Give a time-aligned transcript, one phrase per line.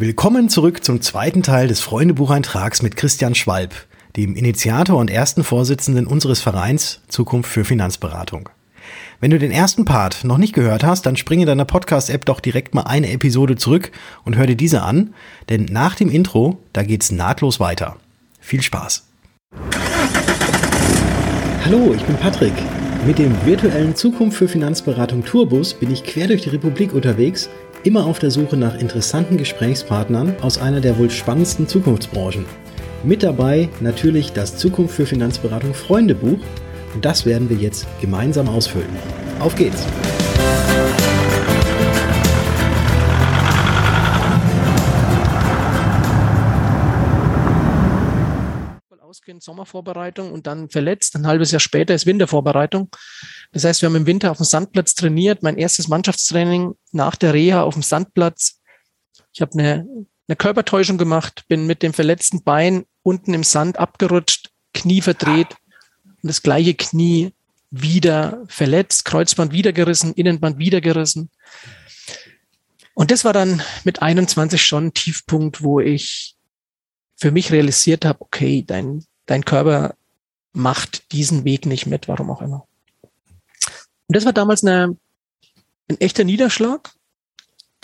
[0.00, 3.74] Willkommen zurück zum zweiten Teil des Freundebucheintrags mit Christian Schwalb,
[4.16, 8.48] dem Initiator und ersten Vorsitzenden unseres Vereins Zukunft für Finanzberatung.
[9.18, 12.76] Wenn du den ersten Part noch nicht gehört hast, dann springe deiner Podcast-App doch direkt
[12.76, 13.90] mal eine Episode zurück
[14.24, 15.14] und hör dir diese an,
[15.48, 17.96] denn nach dem Intro, da geht's nahtlos weiter.
[18.38, 19.04] Viel Spaß!
[21.64, 22.54] Hallo, ich bin Patrick.
[23.04, 27.48] Mit dem virtuellen Zukunft für Finanzberatung Tourbus bin ich quer durch die Republik unterwegs
[27.84, 32.46] immer auf der Suche nach interessanten Gesprächspartnern aus einer der wohl spannendsten Zukunftsbranchen.
[33.04, 36.40] Mit dabei natürlich das Zukunft für Finanzberatung Freundebuch
[36.94, 38.90] und das werden wir jetzt gemeinsam ausfüllen.
[39.40, 39.86] Auf geht's!
[49.28, 51.14] ausgehend Sommervorbereitung und dann verletzt.
[51.16, 52.88] Ein halbes Jahr später ist Wintervorbereitung.
[53.52, 55.42] Das heißt, wir haben im Winter auf dem Sandplatz trainiert.
[55.42, 58.60] Mein erstes Mannschaftstraining nach der Reha auf dem Sandplatz.
[59.32, 59.86] Ich habe eine,
[60.28, 65.56] eine Körpertäuschung gemacht, bin mit dem verletzten Bein unten im Sand abgerutscht, Knie verdreht
[66.04, 67.32] und das gleiche Knie
[67.70, 71.30] wieder verletzt, Kreuzband wieder gerissen, Innenband wieder gerissen.
[72.94, 76.34] Und das war dann mit 21 schon ein Tiefpunkt, wo ich
[77.16, 79.94] für mich realisiert habe, okay, dein, dein Körper
[80.52, 82.66] macht diesen Weg nicht mit, warum auch immer.
[84.08, 84.96] Und das war damals eine,
[85.88, 86.90] ein echter Niederschlag.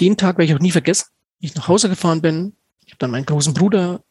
[0.01, 1.07] Den Tag werde ich auch nie vergessen.
[1.39, 2.57] Wie ich nach Hause gefahren bin.
[2.85, 4.03] Ich habe dann meinen großen Bruder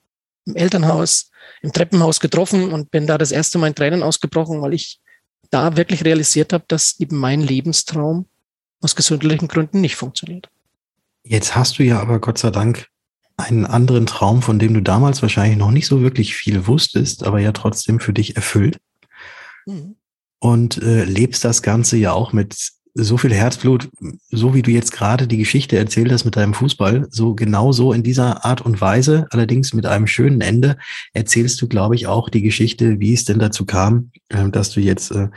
[0.45, 4.73] im Elternhaus, im Treppenhaus getroffen und bin da das erste Mal in Tränen ausgebrochen, weil
[4.73, 5.00] ich
[5.50, 8.25] da wirklich realisiert habe, dass eben mein Lebenstraum
[8.81, 10.50] aus gesundheitlichen Gründen nicht funktioniert.
[11.23, 12.88] Jetzt hast du ja aber Gott sei Dank
[13.38, 17.39] einen anderen Traum, von dem du damals wahrscheinlich noch nicht so wirklich viel wusstest, aber
[17.39, 18.78] ja trotzdem für dich erfüllt.
[19.66, 19.95] Mhm.
[20.44, 23.88] Und äh, lebst das Ganze ja auch mit so viel Herzblut,
[24.30, 27.94] so wie du jetzt gerade die Geschichte erzählt hast mit deinem Fußball, so genau so
[27.94, 30.75] in dieser Art und Weise, allerdings mit einem schönen Ende,
[31.13, 34.81] erzählst du, glaube ich, auch die Geschichte, wie es denn dazu kam, äh, dass du
[34.81, 35.30] jetzt äh,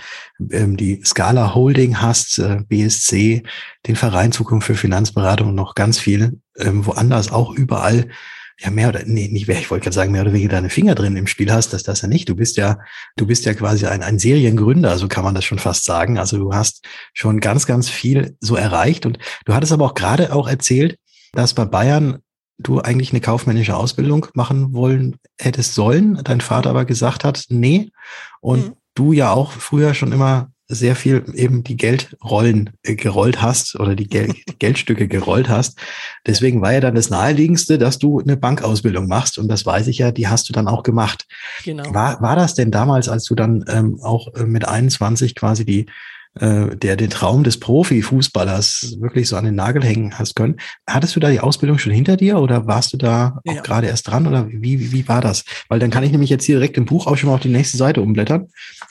[0.51, 3.45] ähm, die Scala Holding hast, äh, BSC,
[3.87, 8.09] den Verein Zukunft für Finanzberatung und noch ganz viel ähm, woanders auch überall
[8.61, 10.95] ja mehr oder nee, nicht mehr, ich wollte gerade sagen, mehr oder weniger deine Finger
[10.95, 12.29] drin im Spiel hast, dass das ja nicht.
[12.29, 12.79] Du bist ja,
[13.17, 16.19] du bist ja quasi ein, ein Seriengründer, so kann man das schon fast sagen.
[16.19, 20.33] Also du hast schon ganz, ganz viel so erreicht und du hattest aber auch gerade
[20.35, 20.99] auch erzählt,
[21.33, 22.19] dass bei Bayern
[22.59, 27.91] du eigentlich eine kaufmännische Ausbildung machen wollen hättest sollen, dein Vater aber gesagt hat, nee.
[28.41, 28.73] Und mhm.
[28.95, 33.95] du ja auch früher schon immer sehr viel eben die Geldrollen äh, gerollt hast oder
[33.95, 35.79] die, Gel Geldstücke gerollt hast.
[36.27, 39.39] Deswegen war ja dann das Naheliegendste, dass du eine Bankausbildung machst.
[39.39, 41.27] Und das weiß ich ja, die hast du dann auch gemacht.
[41.65, 41.95] Genau.
[41.95, 45.87] War, war das denn damals, als du dann ähm, auch äh, mit 21 quasi die
[46.41, 50.57] äh, der den Traum des Profifußballers wirklich so an den Nagel hängen hast können.
[50.87, 53.63] Hattest du da die Ausbildung schon hinter dir oder warst du da auch ja.
[53.63, 55.45] gerade erst dran oder wie, wie, wie war das?
[55.69, 57.49] Weil dann kann ich nämlich jetzt hier direkt im Buch auch schon mal auf die
[57.49, 58.49] nächste Seite umblättern,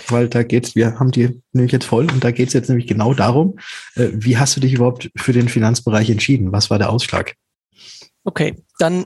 [0.07, 3.13] weil da geht's, wir haben die nämlich jetzt voll und da geht's jetzt nämlich genau
[3.13, 3.59] darum,
[3.95, 6.51] äh, wie hast du dich überhaupt für den Finanzbereich entschieden?
[6.51, 7.35] Was war der Ausschlag?
[8.23, 9.05] Okay, dann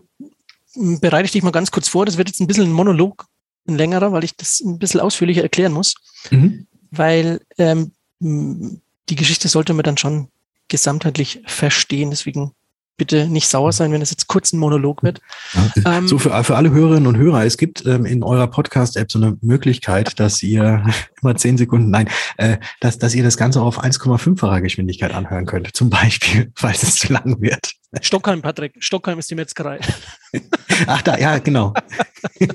[0.75, 2.05] bereite ich dich mal ganz kurz vor.
[2.05, 3.25] Das wird jetzt ein bisschen ein Monolog,
[3.67, 5.95] ein längerer, weil ich das ein bisschen ausführlicher erklären muss.
[6.31, 6.67] Mhm.
[6.91, 10.29] Weil ähm, die Geschichte sollte man dann schon
[10.67, 12.11] gesamtheitlich verstehen.
[12.11, 12.53] Deswegen
[12.99, 15.21] bitte nicht sauer sein, wenn es jetzt kurz ein Monolog wird.
[15.53, 19.11] Ja, ähm, so für, für alle Hörerinnen und Hörer, es gibt ähm, in eurer Podcast-App
[19.11, 20.83] so eine Möglichkeit, dass ihr
[21.21, 22.07] immer zehn Sekunden, nein,
[22.37, 26.97] äh, dass, dass ihr das Ganze auf 1,5-facher Geschwindigkeit anhören könnt, zum Beispiel, falls es
[26.97, 27.71] zu lang wird.
[28.01, 29.79] Stockholm, Patrick, Stockholm ist die Metzgerei.
[30.85, 31.73] Ach da, ja, genau.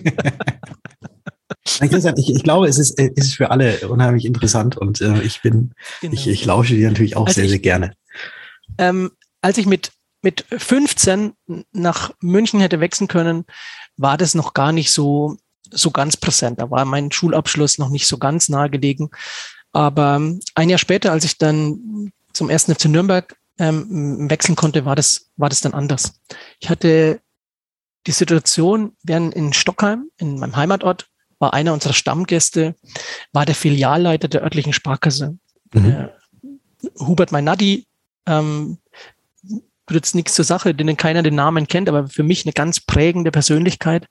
[1.67, 5.73] Ich, ich, glaube, es ist, es ist für alle unheimlich interessant und äh, ich bin,
[6.01, 6.13] genau.
[6.13, 7.95] ich, ich lausche dir natürlich auch also sehr, ich, sehr gerne.
[8.77, 9.93] Ähm, als ich mit,
[10.23, 11.33] mit 15
[11.73, 13.45] nach München hätte wechseln können,
[13.97, 15.37] war das noch gar nicht so,
[15.71, 16.61] so ganz präsent.
[16.61, 19.11] Da war mein Schulabschluss noch nicht so ganz nahe gelegen.
[19.73, 20.21] Aber
[20.55, 25.31] ein Jahr später, als ich dann zum ersten FC Nürnberg ähm, wechseln konnte, war das,
[25.37, 26.21] war das dann anders.
[26.61, 27.21] Ich hatte
[28.07, 31.09] die Situation, während in Stockheim, in meinem Heimatort,
[31.45, 32.75] war einer unserer Stammgäste,
[33.35, 35.37] war der Filialleiter der örtlichen Sparkasse.
[35.75, 35.91] Mhm.
[35.91, 36.09] Äh,
[36.99, 37.87] Hubert Meinadi,
[38.27, 38.79] ähm,
[39.91, 43.31] jetzt nichts zur Sache, denen keiner den Namen kennt, aber für mich eine ganz prägende
[43.31, 44.09] Persönlichkeit.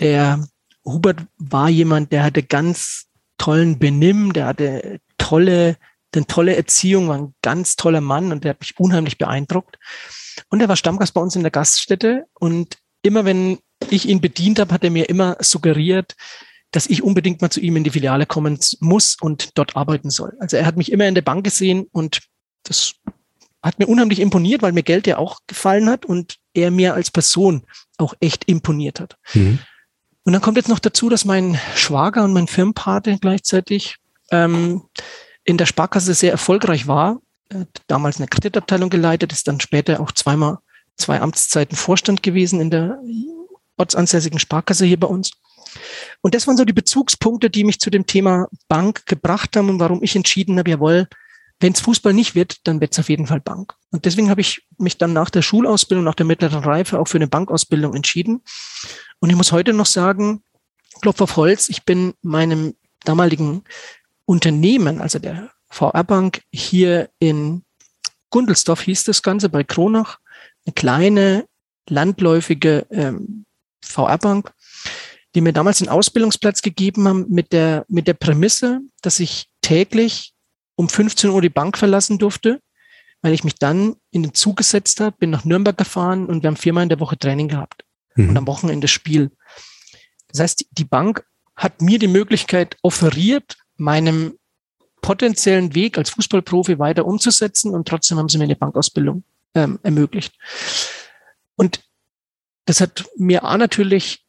[0.00, 0.48] Der
[0.82, 3.04] Hubert war jemand, der hatte ganz
[3.36, 5.76] tollen Benimm, der hatte tolle,
[6.14, 9.78] eine tolle Erziehung, war ein ganz toller Mann und der hat mich unheimlich beeindruckt.
[10.48, 13.58] Und er war Stammgast bei uns in der Gaststätte und immer wenn
[13.92, 16.14] ich ihn bedient habe, hat er mir immer suggeriert,
[16.70, 20.36] dass ich unbedingt mal zu ihm in die Filiale kommen muss und dort arbeiten soll.
[20.40, 22.20] Also er hat mich immer in der Bank gesehen und
[22.64, 22.94] das
[23.62, 27.10] hat mir unheimlich imponiert, weil mir Geld ja auch gefallen hat und er mir als
[27.10, 27.62] Person
[27.98, 29.16] auch echt imponiert hat.
[29.34, 29.58] Mhm.
[30.24, 33.96] Und dann kommt jetzt noch dazu, dass mein Schwager und mein Firmenpate gleichzeitig
[34.30, 34.82] ähm,
[35.44, 37.20] in der Sparkasse sehr erfolgreich war.
[37.48, 40.58] Er damals eine Kreditabteilung geleitet, ist dann später auch zweimal
[40.96, 42.98] zwei Amtszeiten Vorstand gewesen in der
[43.76, 45.32] ortsansässigen Sparkasse hier bei uns.
[46.22, 49.80] Und das waren so die Bezugspunkte, die mich zu dem Thema Bank gebracht haben und
[49.80, 51.08] warum ich entschieden habe, jawohl,
[51.60, 53.74] wenn es Fußball nicht wird, dann wird es auf jeden Fall Bank.
[53.90, 57.18] Und deswegen habe ich mich dann nach der Schulausbildung, nach der mittleren Reife auch für
[57.18, 58.42] eine Bankausbildung entschieden.
[59.20, 60.42] Und ich muss heute noch sagen,
[61.00, 62.74] Klopf auf Holz, ich bin meinem
[63.04, 63.64] damaligen
[64.26, 67.62] Unternehmen, also der VR Bank hier in
[68.30, 70.18] Gundelsdorf hieß das Ganze bei Kronach,
[70.66, 71.46] eine kleine
[71.88, 73.45] landläufige ähm,
[73.86, 74.52] VR Bank,
[75.34, 80.32] die mir damals einen Ausbildungsplatz gegeben haben mit der, mit der Prämisse, dass ich täglich
[80.76, 82.60] um 15 Uhr die Bank verlassen durfte,
[83.22, 86.48] weil ich mich dann in den Zug gesetzt habe, bin nach Nürnberg gefahren und wir
[86.48, 87.84] haben viermal in der Woche Training gehabt
[88.14, 88.30] mhm.
[88.30, 89.30] und am Wochenende Spiel.
[90.28, 91.24] Das heißt, die Bank
[91.54, 94.38] hat mir die Möglichkeit offeriert, meinem
[95.00, 99.24] potenziellen Weg als Fußballprofi weiter umzusetzen und trotzdem haben sie mir eine Bankausbildung
[99.54, 100.34] ähm, ermöglicht.
[101.56, 101.80] Und
[102.66, 104.24] das hat mir A natürlich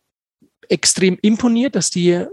[0.70, 2.26] extrem imponiert, dass die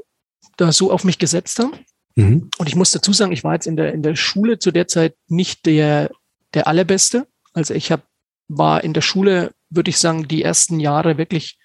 [0.57, 1.73] da so auf mich gesetzt haben.
[2.15, 2.51] Mhm.
[2.59, 4.87] Und ich muss dazu sagen, ich war jetzt in der, in der Schule zu der
[4.87, 6.11] Zeit nicht der,
[6.53, 7.27] der allerbeste.
[7.53, 8.03] Also ich habe
[8.49, 11.59] war in der Schule, würde ich sagen, die ersten Jahre wirklich,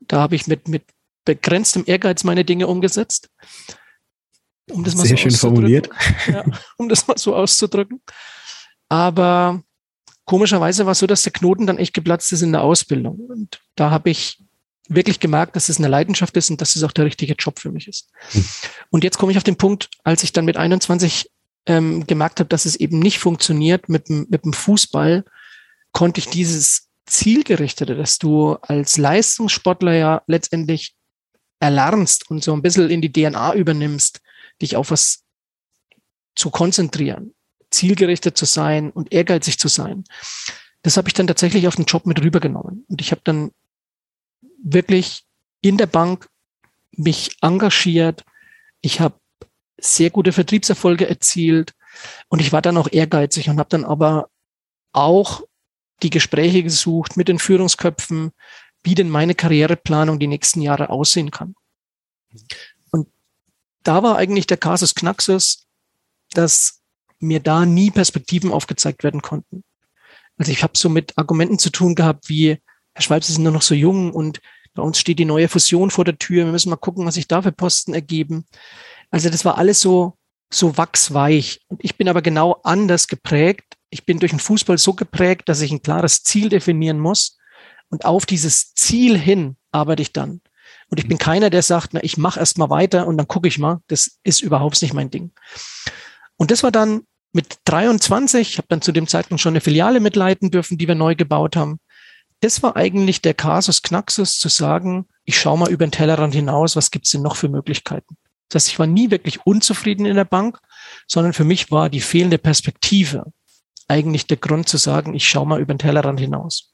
[0.00, 0.84] da habe ich mit, mit
[1.24, 3.30] begrenztem Ehrgeiz meine Dinge umgesetzt.
[4.70, 5.88] Um das mal Sehr so schön formuliert.
[6.28, 6.44] Ja,
[6.76, 8.00] um das mal so auszudrücken.
[8.88, 9.62] Aber
[10.24, 13.16] komischerweise war es so, dass der Knoten dann echt geplatzt ist in der Ausbildung.
[13.16, 14.42] Und da habe ich
[14.88, 17.70] wirklich gemerkt, dass es eine Leidenschaft ist und dass es auch der richtige Job für
[17.70, 18.10] mich ist.
[18.30, 18.44] Hm.
[18.90, 21.30] Und jetzt komme ich auf den Punkt, als ich dann mit 21
[21.66, 25.24] ähm, gemerkt habe, dass es eben nicht funktioniert mit, mit dem Fußball,
[25.92, 30.94] konnte ich dieses Zielgerichtete, dass du als Leistungssportler ja letztendlich
[31.60, 34.20] erlernst und so ein bisschen in die DNA übernimmst,
[34.60, 35.24] dich auf was
[36.34, 37.34] zu konzentrieren,
[37.72, 40.04] zielgerichtet zu sein und ehrgeizig zu sein.
[40.82, 42.84] Das habe ich dann tatsächlich auf den Job mit rübergenommen.
[42.88, 43.52] Und ich habe dann
[44.62, 45.24] wirklich
[45.60, 46.28] in der Bank
[46.92, 48.24] mich engagiert.
[48.80, 49.14] Ich habe
[49.80, 51.72] sehr gute Vertriebserfolge erzielt
[52.28, 54.28] und ich war dann auch ehrgeizig und habe dann aber
[54.92, 55.42] auch
[56.02, 58.32] die Gespräche gesucht mit den Führungsköpfen,
[58.82, 61.54] wie denn meine Karriereplanung die nächsten Jahre aussehen kann.
[62.90, 63.08] Und
[63.82, 65.66] da war eigentlich der Kasus Knaxus,
[66.32, 66.81] dass
[67.22, 69.64] mir da nie Perspektiven aufgezeigt werden konnten.
[70.38, 72.58] Also ich habe so mit Argumenten zu tun gehabt wie,
[72.94, 74.40] Herr Schwalb, Sie sind nur noch so jung und
[74.74, 76.46] bei uns steht die neue Fusion vor der Tür.
[76.46, 78.46] Wir müssen mal gucken, was sich da für Posten ergeben.
[79.10, 80.16] Also das war alles so,
[80.50, 81.60] so wachsweich.
[81.68, 83.76] Und ich bin aber genau anders geprägt.
[83.90, 87.38] Ich bin durch den Fußball so geprägt, dass ich ein klares Ziel definieren muss.
[87.90, 90.40] Und auf dieses Ziel hin arbeite ich dann.
[90.88, 93.48] Und ich bin keiner, der sagt, na, ich mache erst mal weiter und dann gucke
[93.48, 93.80] ich mal.
[93.88, 95.32] Das ist überhaupt nicht mein Ding.
[96.36, 97.02] Und das war dann
[97.32, 100.94] mit 23, ich habe dann zu dem Zeitpunkt schon eine Filiale mitleiten dürfen, die wir
[100.94, 101.78] neu gebaut haben
[102.42, 106.74] das war eigentlich der Kasus Knaxus zu sagen, ich schaue mal über den Tellerrand hinaus,
[106.74, 108.16] was gibt's denn noch für Möglichkeiten?
[108.48, 110.58] Das heißt, ich war nie wirklich unzufrieden in der Bank,
[111.06, 113.32] sondern für mich war die fehlende Perspektive
[113.86, 116.72] eigentlich der Grund zu sagen, ich schaue mal über den Tellerrand hinaus.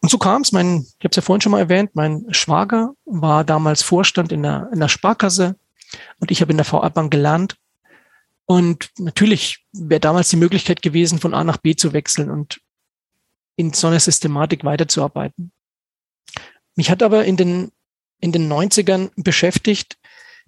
[0.00, 2.92] Und so kam es, mein, ich habe es ja vorhin schon mal erwähnt, mein Schwager
[3.04, 5.56] war damals Vorstand in der, in der Sparkasse
[6.20, 7.56] und ich habe in der VR-Bank gelernt.
[8.46, 12.30] Und natürlich wäre damals die Möglichkeit gewesen, von A nach B zu wechseln.
[12.30, 12.60] Und
[13.56, 15.50] in so einer Systematik weiterzuarbeiten.
[16.76, 17.72] Mich hat aber in den,
[18.20, 19.98] in den 90ern beschäftigt,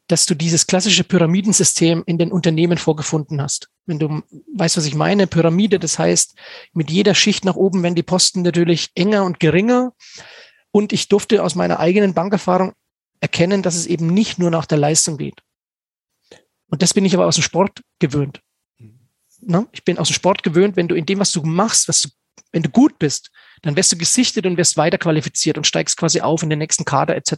[0.06, 3.68] dass du dieses klassische Pyramidensystem in den Unternehmen vorgefunden hast.
[3.86, 4.22] Wenn du
[4.54, 6.34] weißt, was ich meine, Pyramide, das heißt,
[6.72, 9.92] mit jeder Schicht nach oben werden die Posten natürlich enger und geringer.
[10.70, 12.72] Und ich durfte aus meiner eigenen Bankerfahrung
[13.20, 15.42] erkennen, dass es eben nicht nur nach der Leistung geht.
[16.68, 18.40] Und das bin ich aber aus dem Sport gewöhnt.
[19.40, 22.02] Na, ich bin aus dem Sport gewöhnt, wenn du in dem, was du machst, was
[22.02, 22.08] du
[22.52, 23.30] wenn du gut bist,
[23.62, 26.84] dann wirst du gesichtet und wirst weiter qualifiziert und steigst quasi auf in den nächsten
[26.84, 27.32] Kader etc.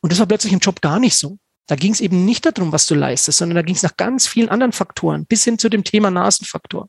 [0.00, 1.38] Und das war plötzlich im Job gar nicht so.
[1.66, 4.26] Da ging es eben nicht darum, was du leistest, sondern da ging es nach ganz
[4.26, 6.88] vielen anderen Faktoren, bis hin zu dem Thema Nasenfaktor.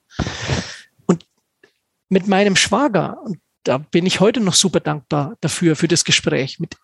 [1.08, 1.26] Und
[2.10, 6.60] mit meinem Schwager, und da bin ich heute noch super dankbar dafür, für das Gespräch.
[6.60, 6.76] Mit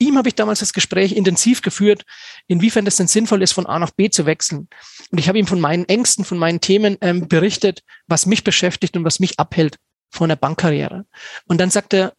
[0.00, 2.04] ihm habe ich damals das Gespräch intensiv geführt,
[2.48, 4.68] inwiefern das denn sinnvoll ist, von A nach B zu wechseln.
[5.10, 8.96] Und ich habe ihm von meinen Ängsten, von meinen Themen ähm, berichtet, was mich beschäftigt
[8.96, 9.76] und was mich abhält
[10.10, 11.06] von der Bankkarriere.
[11.46, 12.14] Und dann sagt er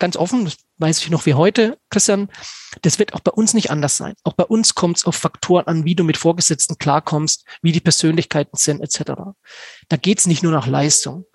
[0.00, 2.28] ganz offen, das weiß ich noch wie heute, Christian,
[2.82, 4.14] das wird auch bei uns nicht anders sein.
[4.24, 7.80] Auch bei uns kommt es auf Faktoren an, wie du mit Vorgesetzten klarkommst, wie die
[7.80, 9.12] Persönlichkeiten sind, etc.
[9.88, 11.26] Da geht es nicht nur nach Leistung.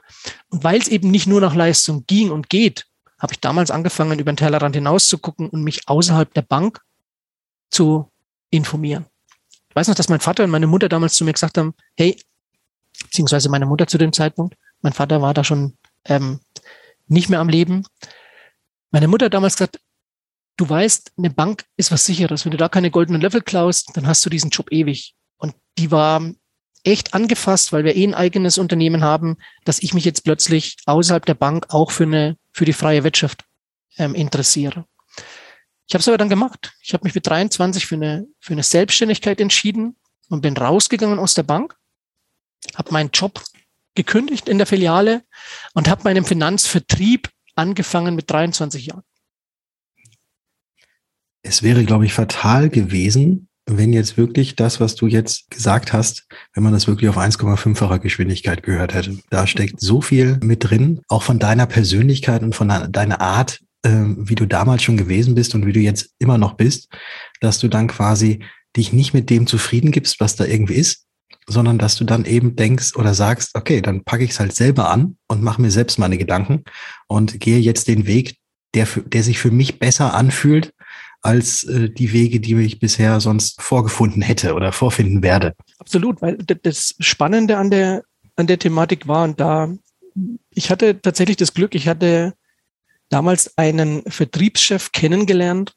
[0.50, 2.88] Und weil es eben nicht nur nach Leistung ging und geht,
[3.26, 6.80] habe ich damals angefangen, über den Tellerrand hinaus zu gucken und mich außerhalb der Bank
[7.72, 8.12] zu
[8.52, 9.08] informieren.
[9.68, 12.22] Ich weiß noch, dass mein Vater und meine Mutter damals zu mir gesagt haben, hey,
[13.02, 16.40] beziehungsweise meine Mutter zu dem Zeitpunkt, mein Vater war da schon ähm,
[17.08, 17.88] nicht mehr am Leben.
[18.92, 19.80] Meine Mutter hat damals gesagt,
[20.58, 22.46] du weißt, eine Bank ist was sicheres.
[22.46, 25.16] Wenn du da keine goldenen Löffel klaust, dann hast du diesen Job ewig.
[25.38, 26.22] Und die war
[26.84, 31.26] echt angefasst, weil wir eh ein eigenes Unternehmen haben, dass ich mich jetzt plötzlich außerhalb
[31.26, 33.44] der Bank auch für eine für die freie Wirtschaft
[33.98, 34.86] ähm, interessiere.
[35.88, 36.74] Ich habe es aber dann gemacht.
[36.82, 39.98] Ich habe mich mit 23 für eine für eine Selbstständigkeit entschieden
[40.30, 41.76] und bin rausgegangen aus der Bank,
[42.76, 43.44] habe meinen Job
[43.94, 45.24] gekündigt in der Filiale
[45.74, 49.04] und habe meinen Finanzvertrieb angefangen mit 23 Jahren.
[51.42, 56.28] Es wäre, glaube ich, fatal gewesen, wenn jetzt wirklich das, was du jetzt gesagt hast,
[56.54, 59.18] wenn man das wirklich auf 1,5-facher Geschwindigkeit gehört hätte.
[59.30, 64.18] Da steckt so viel mit drin, auch von deiner Persönlichkeit und von deiner Art, ähm,
[64.30, 66.90] wie du damals schon gewesen bist und wie du jetzt immer noch bist,
[67.42, 68.40] dass du dann quasi
[68.76, 71.06] dich nicht mit dem zufrieden gibst, was da irgendwie ist,
[71.48, 74.90] sondern dass du dann eben denkst oder sagst, okay, dann packe ich es halt selber
[74.90, 76.64] an und mache mir selbst meine Gedanken
[77.08, 78.38] und gehe jetzt den Weg,
[78.74, 80.74] der, für, der sich für mich besser anfühlt,
[81.26, 85.56] als äh, die Wege, die ich bisher sonst vorgefunden hätte oder vorfinden werde.
[85.80, 88.04] Absolut, weil das Spannende an der,
[88.36, 89.74] an der Thematik war und da,
[90.52, 92.34] ich hatte tatsächlich das Glück, ich hatte
[93.10, 95.76] damals einen Vertriebschef kennengelernt,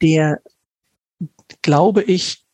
[0.00, 0.40] der,
[1.62, 2.44] glaube ich,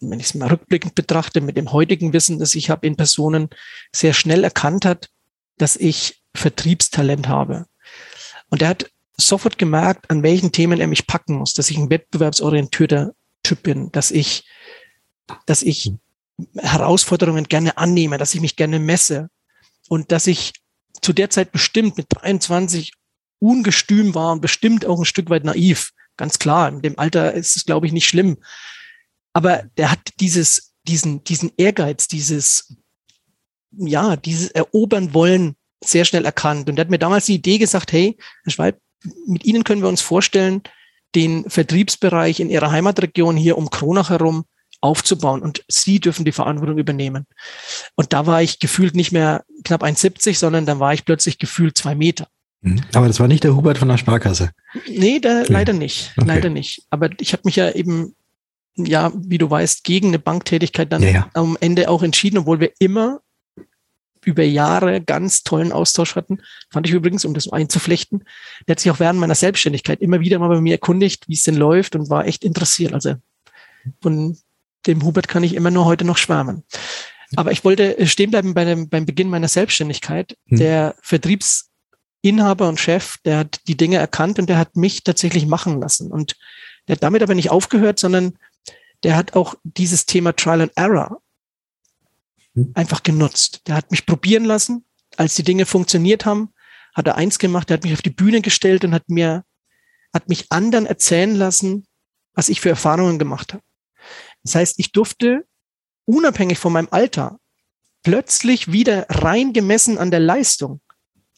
[0.00, 3.48] wenn ich es mal rückblickend betrachte, mit dem heutigen Wissen, das ich habe in Personen,
[3.92, 5.10] sehr schnell erkannt hat,
[5.56, 7.66] dass ich Vertriebstalent habe.
[8.48, 11.90] Und er hat sofort gemerkt, an welchen Themen er mich packen muss, dass ich ein
[11.90, 14.44] wettbewerbsorientierter Typ bin, dass ich,
[15.46, 15.92] dass ich
[16.56, 19.28] Herausforderungen gerne annehme, dass ich mich gerne messe
[19.88, 20.52] und dass ich
[21.02, 22.92] zu der Zeit bestimmt mit 23
[23.40, 25.92] ungestüm war und bestimmt auch ein Stück weit naiv.
[26.16, 28.38] Ganz klar, in dem Alter ist es, glaube ich, nicht schlimm.
[29.32, 32.76] Aber der hat dieses, diesen, diesen Ehrgeiz, dieses,
[33.70, 36.68] ja, dieses Erobern wollen sehr schnell erkannt.
[36.68, 38.80] Und er hat mir damals die Idee gesagt, hey, Herr Schwalb,
[39.26, 40.62] mit Ihnen können wir uns vorstellen,
[41.14, 44.44] den Vertriebsbereich in Ihrer Heimatregion hier um Kronach herum
[44.80, 47.26] aufzubauen und Sie dürfen die Verantwortung übernehmen.
[47.96, 51.76] Und da war ich gefühlt nicht mehr knapp 1,70, sondern dann war ich plötzlich gefühlt
[51.76, 52.28] zwei Meter.
[52.60, 52.80] Mhm.
[52.94, 54.50] Aber das war nicht der Hubert von der Sparkasse.
[54.88, 55.52] Nee, da, okay.
[55.52, 56.12] leider nicht.
[56.16, 56.26] Okay.
[56.26, 56.82] Leider nicht.
[56.90, 58.14] Aber ich habe mich ja eben,
[58.76, 61.30] ja, wie du weißt, gegen eine Banktätigkeit dann ja, ja.
[61.34, 63.20] am Ende auch entschieden, obwohl wir immer
[64.28, 66.42] über Jahre ganz tollen Austausch hatten.
[66.70, 68.24] Fand ich übrigens, um das einzuflechten.
[68.66, 71.44] Der hat sich auch während meiner Selbstständigkeit immer wieder mal bei mir erkundigt, wie es
[71.44, 72.92] denn läuft und war echt interessiert.
[72.92, 73.14] Also
[74.02, 74.36] von
[74.86, 76.62] dem Hubert kann ich immer nur heute noch schwärmen.
[77.36, 80.36] Aber ich wollte stehen bleiben bei dem, beim Beginn meiner Selbstständigkeit.
[80.48, 80.58] Hm.
[80.58, 85.80] Der Vertriebsinhaber und Chef, der hat die Dinge erkannt und der hat mich tatsächlich machen
[85.80, 86.12] lassen.
[86.12, 86.36] Und
[86.86, 88.38] der hat damit aber nicht aufgehört, sondern
[89.04, 91.22] der hat auch dieses Thema Trial and Error.
[92.74, 93.62] Einfach genutzt.
[93.66, 94.84] Der hat mich probieren lassen.
[95.16, 96.52] Als die Dinge funktioniert haben,
[96.94, 99.44] hat er eins gemacht, er hat mich auf die Bühne gestellt und hat mir,
[100.12, 101.86] hat mich anderen erzählen lassen,
[102.34, 103.62] was ich für Erfahrungen gemacht habe.
[104.42, 105.44] Das heißt, ich durfte
[106.04, 107.38] unabhängig von meinem Alter
[108.02, 110.80] plötzlich wieder rein gemessen an der Leistung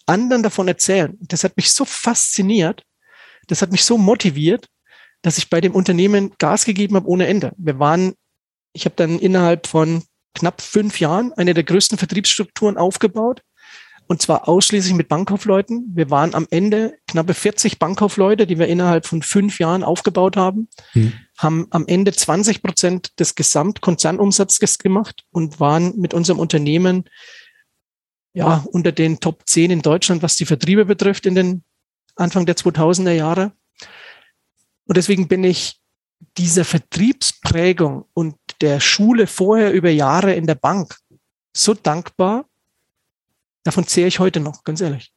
[0.07, 1.17] anderen davon erzählen.
[1.21, 2.85] Das hat mich so fasziniert,
[3.47, 4.67] das hat mich so motiviert,
[5.23, 7.53] dass ich bei dem Unternehmen Gas gegeben habe ohne Ende.
[7.57, 8.15] Wir waren,
[8.73, 10.03] ich habe dann innerhalb von
[10.35, 13.43] knapp fünf Jahren eine der größten Vertriebsstrukturen aufgebaut.
[14.07, 15.93] Und zwar ausschließlich mit Bankkaufleuten.
[15.95, 20.69] Wir waren am Ende knappe 40 Bankkaufleute, die wir innerhalb von fünf Jahren aufgebaut haben,
[20.93, 21.13] hm.
[21.39, 27.05] haben am Ende 20 Prozent des Gesamtkonzernumsatzes gemacht und waren mit unserem Unternehmen
[28.33, 31.63] ja unter den Top 10 in Deutschland, was die Vertriebe betrifft, in den
[32.17, 33.53] Anfang der 2000er Jahre.
[34.87, 35.81] Und deswegen bin ich
[36.37, 40.97] dieser Vertriebsprägung und der Schule vorher über Jahre in der Bank
[41.55, 42.45] so dankbar.
[43.65, 45.13] Davon zähle ich heute noch, ganz ehrlich.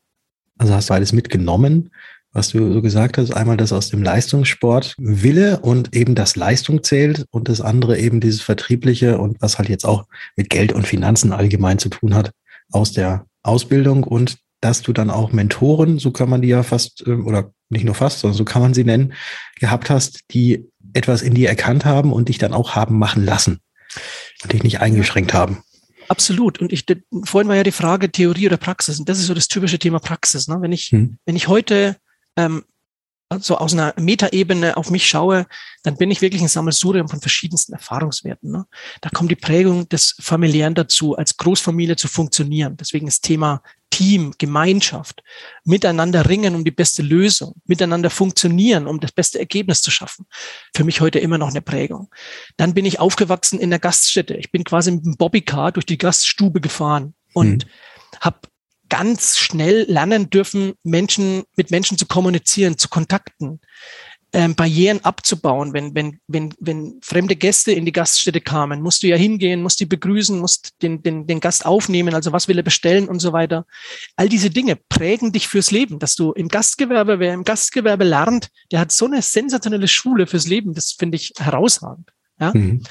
[0.57, 1.91] Also hast du alles mitgenommen,
[2.31, 3.31] was du so gesagt hast.
[3.31, 8.19] Einmal das aus dem Leistungssport Wille und eben das Leistung zählt und das andere eben
[8.19, 12.31] dieses Vertriebliche und was halt jetzt auch mit Geld und Finanzen allgemein zu tun hat
[12.71, 17.03] aus der Ausbildung und dass du dann auch Mentoren, so kann man die ja fast,
[17.05, 19.13] ähm, oder nicht nur fast, sondern so kann man sie nennen,
[19.59, 23.59] gehabt hast, die etwas in dir erkannt haben und dich dann auch haben machen lassen
[24.43, 25.63] und dich nicht eingeschränkt haben.
[26.07, 26.59] Absolut.
[26.59, 26.85] Und ich,
[27.23, 29.00] vorhin war ja die Frage Theorie oder Praxis.
[29.00, 30.47] Und das ist so das typische Thema Praxis.
[30.47, 30.57] Ne?
[30.59, 31.17] Wenn ich, hm.
[31.25, 31.95] wenn ich heute
[32.38, 32.63] ähm,
[33.39, 35.45] so aus einer Metaebene auf mich schaue,
[35.83, 38.51] dann bin ich wirklich ein Sammelsurium von verschiedensten Erfahrungswerten.
[38.51, 38.65] Ne?
[39.01, 42.77] Da kommt die Prägung des Familiären dazu, als Großfamilie zu funktionieren.
[42.77, 43.61] Deswegen das Thema
[43.93, 45.23] Team, Gemeinschaft,
[45.65, 50.25] miteinander ringen um die beste Lösung, miteinander funktionieren, um das beste Ergebnis zu schaffen.
[50.75, 52.09] Für mich heute immer noch eine Prägung.
[52.57, 54.33] Dann bin ich aufgewachsen in der Gaststätte.
[54.35, 58.19] Ich bin quasi mit dem Bobbycar durch die Gaststube gefahren und mhm.
[58.21, 58.39] habe
[58.93, 63.59] ganz schnell lernen dürfen, Menschen mit Menschen zu kommunizieren, zu kontakten,
[64.33, 65.73] ähm, Barrieren abzubauen.
[65.73, 69.79] Wenn, wenn, wenn, wenn fremde Gäste in die Gaststätte kamen, musst du ja hingehen, musst
[69.79, 73.33] die begrüßen, musst den, den, den Gast aufnehmen, also was will er bestellen und so
[73.33, 73.65] weiter.
[74.15, 78.50] All diese Dinge prägen dich fürs Leben, dass du im Gastgewerbe, wer im Gastgewerbe lernt,
[78.71, 82.12] der hat so eine sensationelle Schule fürs Leben, das finde ich herausragend.
[82.39, 82.51] Ja?
[82.53, 82.83] Mhm.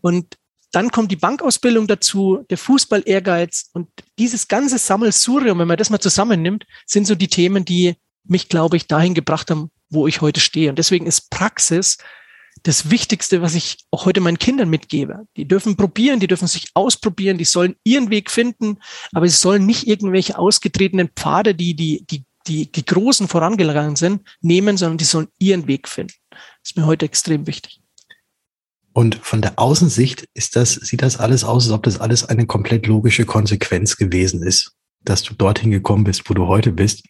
[0.00, 0.36] Und
[0.72, 6.00] dann kommt die Bankausbildung dazu, der Fußball-Ehrgeiz und dieses ganze Sammelsurium, wenn man das mal
[6.00, 10.40] zusammennimmt, sind so die Themen, die mich, glaube ich, dahin gebracht haben, wo ich heute
[10.40, 10.70] stehe.
[10.70, 11.98] Und deswegen ist Praxis
[12.62, 15.26] das Wichtigste, was ich auch heute meinen Kindern mitgebe.
[15.36, 18.78] Die dürfen probieren, die dürfen sich ausprobieren, die sollen ihren Weg finden,
[19.12, 24.22] aber sie sollen nicht irgendwelche ausgetretenen Pfade, die, die, die, die, die Großen vorangegangen sind,
[24.40, 26.14] nehmen, sondern die sollen ihren Weg finden.
[26.30, 27.79] Das ist mir heute extrem wichtig.
[28.92, 32.46] Und von der Außensicht ist das, sieht das alles aus, als ob das alles eine
[32.46, 37.04] komplett logische Konsequenz gewesen ist, dass du dorthin gekommen bist, wo du heute bist.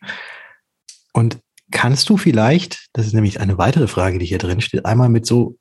[1.12, 1.38] Und
[1.70, 5.26] kannst du vielleicht, das ist nämlich eine weitere Frage, die hier drin steht, einmal mit
[5.26, 5.56] so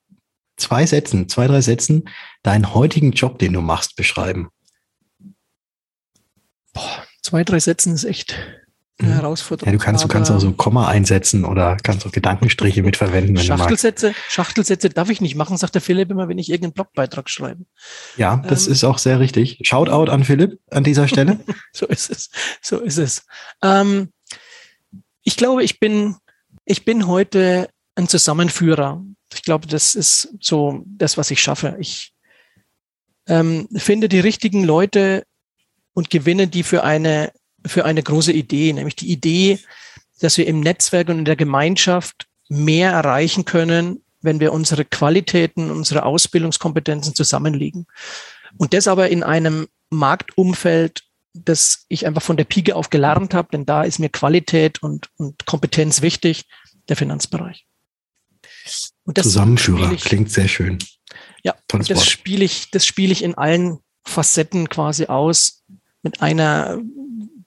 [0.57, 2.09] zwei Sätzen, zwei, drei Sätzen
[2.43, 4.49] deinen heutigen Job, den du machst, beschreiben?
[6.73, 8.35] Boah, zwei, drei Sätzen ist echt
[8.99, 9.15] eine mhm.
[9.15, 9.71] Herausforderung.
[9.71, 13.43] Ja, du kannst, du kannst auch so Komma einsetzen oder kannst auch Gedankenstriche mitverwenden, wenn
[13.43, 14.31] Schachtelsätze, du magst.
[14.31, 17.65] Schachtelsätze darf ich nicht machen, sagt der Philipp immer, wenn ich irgendeinen Blogbeitrag schreibe.
[18.17, 19.59] Ja, das ähm, ist auch sehr richtig.
[19.63, 21.39] Shoutout an Philipp an dieser Stelle.
[21.73, 22.29] so ist es.
[22.61, 23.25] So ist es.
[23.63, 24.09] Ähm,
[25.23, 26.15] ich glaube, ich bin,
[26.65, 29.03] ich bin heute ein Zusammenführer.
[29.33, 31.77] Ich glaube, das ist so das, was ich schaffe.
[31.79, 32.13] Ich
[33.27, 35.23] ähm, finde die richtigen Leute
[35.93, 37.31] und gewinne die für eine
[37.69, 39.59] für eine große Idee, nämlich die Idee,
[40.19, 45.71] dass wir im Netzwerk und in der Gemeinschaft mehr erreichen können, wenn wir unsere Qualitäten,
[45.71, 47.87] unsere Ausbildungskompetenzen zusammenlegen.
[48.57, 53.49] Und das aber in einem Marktumfeld, das ich einfach von der Pike auf gelernt habe,
[53.51, 56.45] denn da ist mir Qualität und, und Kompetenz wichtig,
[56.89, 57.65] der Finanzbereich.
[59.15, 60.79] Zusammenführer ich, klingt sehr schön.
[61.43, 65.63] Ja, das spiele ich, das spiele ich in allen Facetten quasi aus
[66.01, 66.79] mit einer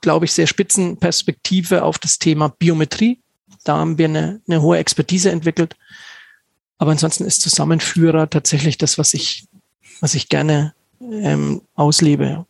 [0.03, 3.21] glaube ich, sehr spitzen Perspektive auf das Thema Biometrie.
[3.65, 5.77] Da haben wir eine, eine hohe Expertise entwickelt.
[6.79, 9.47] Aber ansonsten ist Zusammenführer tatsächlich das, was ich,
[10.01, 12.45] was ich gerne ähm, auslebe.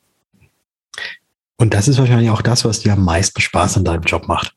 [1.58, 4.54] Und das ist wahrscheinlich auch das, was dir am meisten Spaß an deinem Job macht.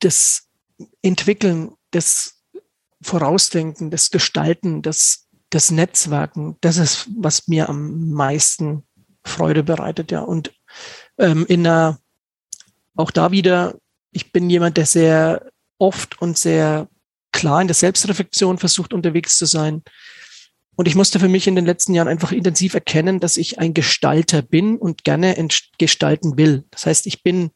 [0.00, 0.48] Das
[1.02, 2.42] Entwickeln, das
[3.02, 8.82] Vorausdenken, das Gestalten, das, das Netzwerken, das ist, was mir am meisten
[9.24, 10.20] Freude bereitet, ja.
[10.20, 10.52] Und
[11.18, 11.98] ähm, in einer
[12.96, 13.76] auch da wieder,
[14.10, 16.88] ich bin jemand, der sehr oft und sehr
[17.32, 19.82] klar in der Selbstreflexion versucht unterwegs zu sein.
[20.74, 23.74] Und ich musste für mich in den letzten Jahren einfach intensiv erkennen, dass ich ein
[23.74, 25.36] Gestalter bin und gerne
[25.78, 26.64] gestalten will.
[26.70, 27.50] Das heißt, ich bin,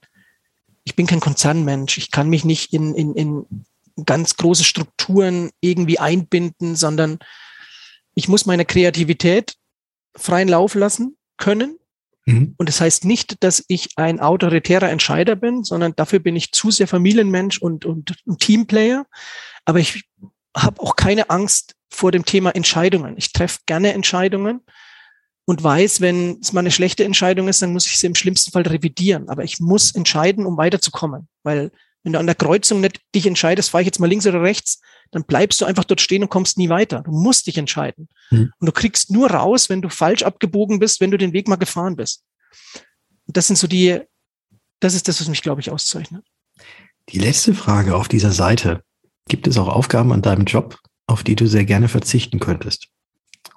[0.84, 1.98] ich bin kein Konzernmensch.
[1.98, 3.64] Ich kann mich nicht in, in, in
[4.04, 7.18] ganz große Strukturen irgendwie einbinden, sondern
[8.14, 9.54] ich muss meine Kreativität
[10.14, 11.78] freien Lauf lassen können
[12.26, 12.54] Mhm.
[12.58, 16.70] Und das heißt nicht, dass ich ein autoritärer Entscheider bin, sondern dafür bin ich zu
[16.70, 19.06] sehr Familienmensch und, und, Teamplayer.
[19.64, 20.04] Aber ich
[20.56, 23.14] habe auch keine Angst vor dem Thema Entscheidungen.
[23.16, 24.60] Ich treffe gerne Entscheidungen
[25.44, 28.50] und weiß, wenn es mal eine schlechte Entscheidung ist, dann muss ich sie im schlimmsten
[28.50, 29.28] Fall revidieren.
[29.28, 31.28] Aber ich muss entscheiden, um weiterzukommen.
[31.44, 31.70] Weil
[32.06, 34.80] wenn du an der Kreuzung nicht dich entscheidest, fahre ich jetzt mal links oder rechts,
[35.10, 37.00] dann bleibst du einfach dort stehen und kommst nie weiter.
[37.00, 38.08] Du musst dich entscheiden.
[38.28, 38.52] Hm.
[38.60, 41.56] Und du kriegst nur raus, wenn du falsch abgebogen bist, wenn du den Weg mal
[41.56, 42.22] gefahren bist.
[43.26, 44.02] Und das sind so die,
[44.78, 46.24] das ist das, was mich, glaube ich, auszeichnet.
[47.08, 48.84] Die letzte Frage auf dieser Seite.
[49.28, 52.86] Gibt es auch Aufgaben an deinem Job, auf die du sehr gerne verzichten könntest?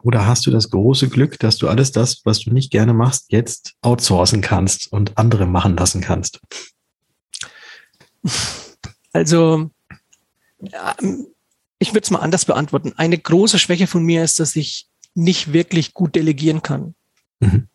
[0.01, 3.25] Oder hast du das große Glück, dass du alles das, was du nicht gerne machst,
[3.31, 6.39] jetzt outsourcen kannst und andere machen lassen kannst?
[9.11, 9.71] Also,
[10.59, 10.95] ja,
[11.79, 12.93] ich würde es mal anders beantworten.
[12.97, 16.95] Eine große Schwäche von mir ist, dass ich nicht wirklich gut delegieren kann.
[17.39, 17.67] Mhm.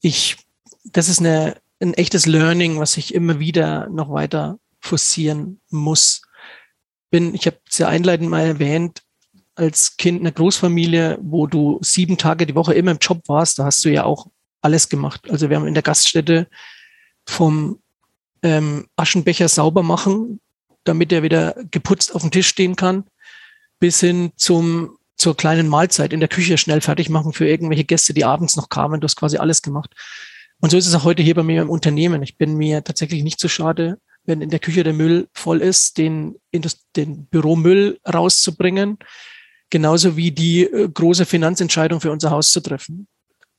[0.00, 0.36] Ich,
[0.84, 6.22] das ist eine, ein echtes Learning, was ich immer wieder noch weiter forcieren muss.
[7.10, 9.02] Bin, ich habe es ja einleitend mal erwähnt,
[9.54, 13.64] als Kind einer Großfamilie, wo du sieben Tage die Woche immer im Job warst, da
[13.64, 14.28] hast du ja auch
[14.60, 15.30] alles gemacht.
[15.30, 16.48] Also wir haben in der Gaststätte
[17.26, 17.80] vom
[18.44, 20.40] ähm, Aschenbecher sauber machen
[20.84, 23.04] damit er wieder geputzt auf dem Tisch stehen kann,
[23.80, 28.14] bis hin zum, zur kleinen Mahlzeit in der Küche schnell fertig machen für irgendwelche Gäste,
[28.14, 29.00] die abends noch kamen.
[29.00, 29.92] Du hast quasi alles gemacht.
[30.60, 32.22] Und so ist es auch heute hier bei mir im Unternehmen.
[32.22, 35.98] Ich bin mir tatsächlich nicht so schade, wenn in der Küche der Müll voll ist,
[35.98, 36.36] den,
[36.96, 38.98] den Büromüll rauszubringen,
[39.68, 43.08] genauso wie die äh, große Finanzentscheidung für unser Haus zu treffen.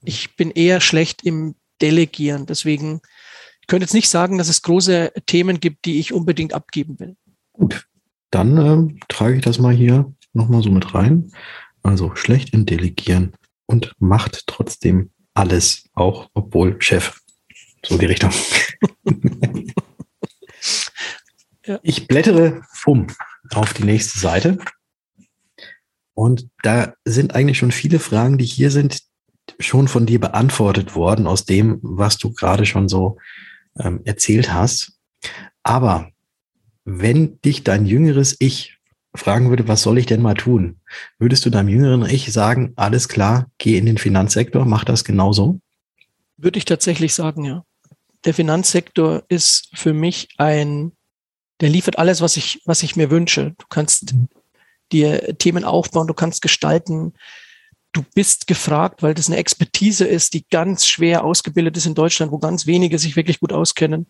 [0.04, 2.45] Ich bin eher schlecht im Delegieren.
[2.45, 3.02] Deswegen
[3.65, 7.15] ich könnte jetzt nicht sagen, dass es große Themen gibt, die ich unbedingt abgeben will.
[7.51, 7.88] Gut,
[8.30, 11.32] dann ähm, trage ich das mal hier nochmal so mit rein.
[11.82, 13.34] Also schlecht im Delegieren
[13.65, 17.19] und macht trotzdem alles, auch obwohl Chef.
[17.84, 18.30] So die Richtung.
[21.65, 21.80] ja.
[21.82, 23.08] Ich blättere um
[23.56, 24.60] auf die nächste Seite.
[26.13, 29.01] Und da sind eigentlich schon viele Fragen, die hier sind,
[29.58, 33.17] schon von dir beantwortet worden aus dem, was du gerade schon so
[33.80, 34.94] ähm, erzählt hast.
[35.64, 36.10] Aber
[36.84, 38.78] wenn dich dein jüngeres Ich
[39.16, 40.80] fragen würde, was soll ich denn mal tun?
[41.18, 45.60] Würdest du deinem jüngeren Ich sagen, alles klar, geh in den Finanzsektor, mach das genauso?
[46.38, 47.64] Würde ich tatsächlich sagen, ja.
[48.26, 50.92] Der Finanzsektor ist für mich ein,
[51.62, 53.54] der liefert alles, was ich, was ich mir wünsche.
[53.58, 54.28] Du kannst mhm.
[54.92, 57.14] dir Themen aufbauen, du kannst gestalten,
[57.95, 62.31] du bist gefragt, weil das eine Expertise ist, die ganz schwer ausgebildet ist in Deutschland,
[62.31, 64.08] wo ganz wenige sich wirklich gut auskennen.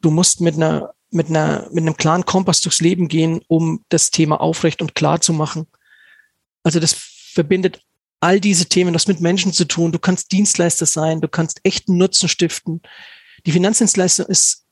[0.00, 4.10] Du musst mit einer, mit einer, mit einem klaren Kompass durchs Leben gehen, um das
[4.10, 5.66] Thema aufrecht und klar zu machen.
[6.62, 7.82] Also das verbindet
[8.20, 9.92] all diese Themen, das mit Menschen zu tun.
[9.92, 12.80] Du kannst Dienstleister sein, du kannst echten Nutzen stiften.
[13.44, 14.64] Die Finanzdienstleistung ist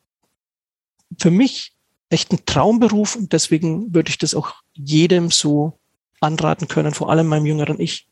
[1.19, 1.75] für mich
[2.09, 5.79] echt ein Traumberuf und deswegen würde ich das auch jedem so
[6.21, 8.09] anraten können, vor allem meinem jüngeren Ich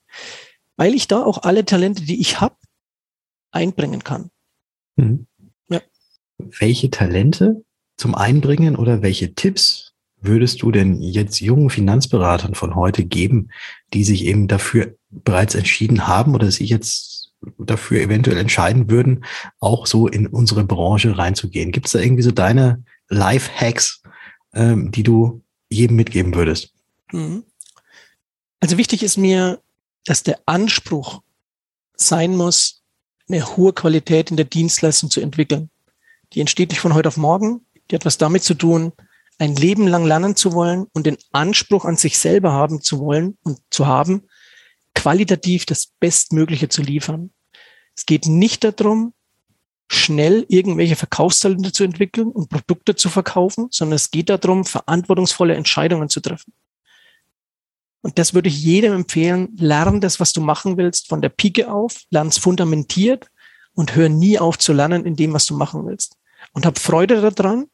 [0.77, 2.57] weil ich da auch alle Talente, die ich habe,
[3.51, 4.31] einbringen kann.
[4.97, 5.27] Mhm.
[5.69, 5.81] Ja.
[6.39, 7.65] Welche Talente
[7.97, 13.51] zum Einbringen oder welche Tipps würdest du denn jetzt jungen Finanzberatern von heute geben,
[13.95, 19.25] die sich eben dafür bereits entschieden haben oder sich jetzt dafür eventuell entscheiden würden,
[19.61, 21.73] auch so in unsere Branche reinzugehen?
[21.73, 24.03] Gibt es da irgendwie so deine Life-Hacks,
[24.55, 26.73] ähm, die du jedem mitgeben würdest?
[27.13, 27.45] Mhm.
[28.61, 29.61] Also wichtig ist mir,
[30.07, 31.21] dass der Anspruch
[31.97, 32.83] sein muss,
[33.29, 35.71] eine hohe Qualität in der Dienstleistung zu entwickeln.
[36.33, 37.67] Die entsteht nicht von heute auf morgen.
[37.91, 38.93] Die hat was damit zu tun,
[39.39, 43.37] ein Leben lang lernen zu wollen und den Anspruch an sich selber haben zu wollen
[43.43, 44.23] und zu haben,
[44.95, 47.31] qualitativ das Bestmögliche zu liefern.
[47.95, 49.13] Es geht nicht darum,
[49.89, 56.09] schnell irgendwelche Verkaufstalente zu entwickeln und Produkte zu verkaufen, sondern es geht darum, verantwortungsvolle Entscheidungen
[56.09, 56.53] zu treffen.
[58.07, 59.49] Und das würde ich jedem empfehlen.
[59.57, 63.33] Lern das, was du machen willst, von der Pike auf, lern es fundamentiert
[63.75, 66.17] und hör nie auf zu lernen in dem, was du machen willst.
[66.53, 67.67] Und hab Freude daran,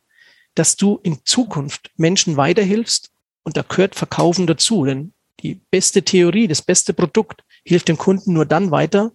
[0.55, 3.11] dass du in Zukunft Menschen weiterhilfst
[3.43, 4.87] und da gehört Verkaufen dazu.
[4.87, 9.13] Denn die beste Theorie, das beste Produkt hilft dem Kunden nur dann weiter,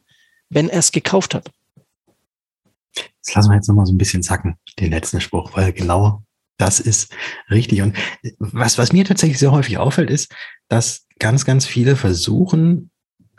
[0.49, 1.49] wenn er es gekauft hat.
[3.25, 6.21] Das lassen wir jetzt nochmal so ein bisschen sacken, den letzten Spruch, weil genau
[6.59, 7.11] das ist
[7.49, 7.81] richtig.
[7.81, 7.97] Und
[8.37, 10.31] was, was mir tatsächlich sehr häufig auffällt, ist,
[10.67, 12.91] dass ganz, ganz viele versuchen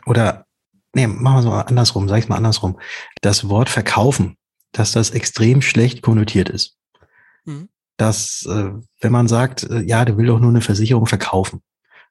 [0.05, 0.45] oder,
[0.93, 2.79] nee, machen wir so andersrum, sag ich mal andersrum,
[3.21, 4.35] das Wort verkaufen,
[4.71, 6.77] dass das extrem schlecht konnotiert ist.
[7.45, 7.69] Mhm.
[7.97, 11.61] Dass, äh, wenn man sagt, äh, ja, der will doch nur eine Versicherung verkaufen.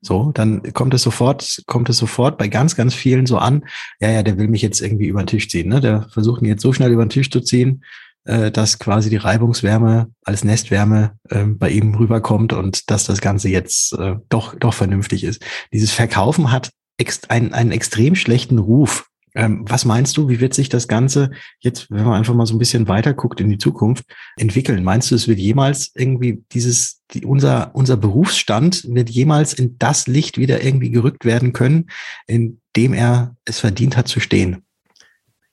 [0.00, 3.64] So, dann kommt es sofort, kommt es sofort bei ganz, ganz vielen so an,
[3.98, 5.80] ja, ja, der will mich jetzt irgendwie über den Tisch ziehen, ne?
[5.80, 7.82] Der versucht mich jetzt so schnell über den Tisch zu ziehen,
[8.28, 13.48] äh, dass quasi die Reibungswärme als Nestwärme äh, bei ihm rüberkommt und dass das Ganze
[13.48, 15.42] jetzt äh, doch, doch vernünftig ist.
[15.72, 19.06] Dieses Verkaufen hat ex einen, einen extrem schlechten Ruf.
[19.34, 22.54] Ähm, was meinst du, wie wird sich das Ganze jetzt, wenn man einfach mal so
[22.54, 24.04] ein bisschen weiter guckt in die Zukunft,
[24.36, 24.84] entwickeln?
[24.84, 30.06] Meinst du, es wird jemals irgendwie dieses, die, unser, unser Berufsstand wird jemals in das
[30.06, 31.88] Licht wieder irgendwie gerückt werden können,
[32.26, 34.64] in dem er es verdient hat zu stehen?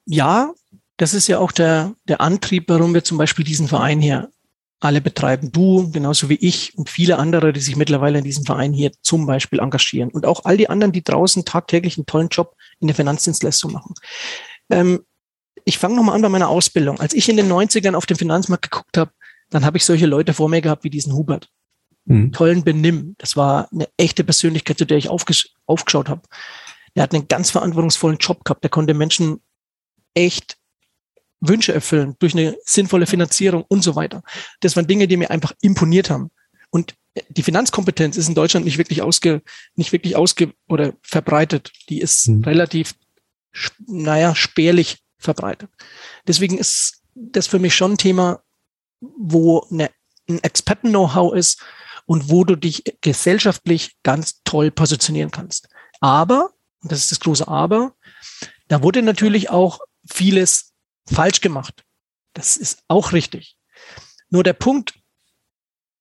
[0.06, 0.52] Ja,
[0.98, 4.30] das ist ja auch der, der Antrieb, warum wir zum Beispiel diesen Verein hier
[4.80, 5.52] alle betreiben.
[5.52, 9.26] Du, genauso wie ich und viele andere, die sich mittlerweile in diesem Verein hier zum
[9.26, 10.10] Beispiel engagieren.
[10.10, 13.94] Und auch all die anderen, die draußen tagtäglich einen tollen Job in der Finanzdienstleistung machen.
[14.70, 15.02] Ähm,
[15.64, 17.00] ich fange nochmal an bei meiner Ausbildung.
[17.00, 19.12] Als ich in den 90ern auf den Finanzmarkt geguckt habe,
[19.50, 21.50] dann habe ich solche Leute vor mir gehabt wie diesen Hubert.
[22.06, 22.32] Mhm.
[22.32, 23.16] Tollen Benimm.
[23.18, 26.22] Das war eine echte Persönlichkeit, zu der ich aufges aufgeschaut habe.
[26.96, 28.64] Der hat einen ganz verantwortungsvollen Job gehabt.
[28.64, 29.42] Der konnte Menschen
[30.14, 30.58] echt
[31.48, 34.24] Wünsche erfüllen durch eine sinnvolle Finanzierung und so weiter.
[34.60, 36.32] Das waren Dinge, die mir einfach imponiert haben.
[36.70, 36.96] Und
[37.30, 39.42] die Finanzkompetenz ist in Deutschland nicht wirklich ausge,
[39.76, 41.72] nicht wirklich ausge oder verbreitet.
[41.90, 42.44] Die ist mhm.
[42.44, 42.96] relativ,
[43.88, 45.70] naja, spärlich verbreitet.
[46.28, 48.42] Deswegen ist das für mich schon ein Thema,
[49.00, 49.90] wo eine
[50.30, 51.62] ein Experten-Know-how ist
[52.06, 55.70] und wo du dich gesellschaftlich ganz toll positionieren kannst.
[56.02, 57.96] Aber, und das ist das große Aber,
[58.68, 59.80] da wurde natürlich auch
[60.10, 60.74] vieles
[61.12, 61.84] falsch gemacht.
[62.34, 63.56] Das ist auch richtig.
[64.30, 64.94] Nur der Punkt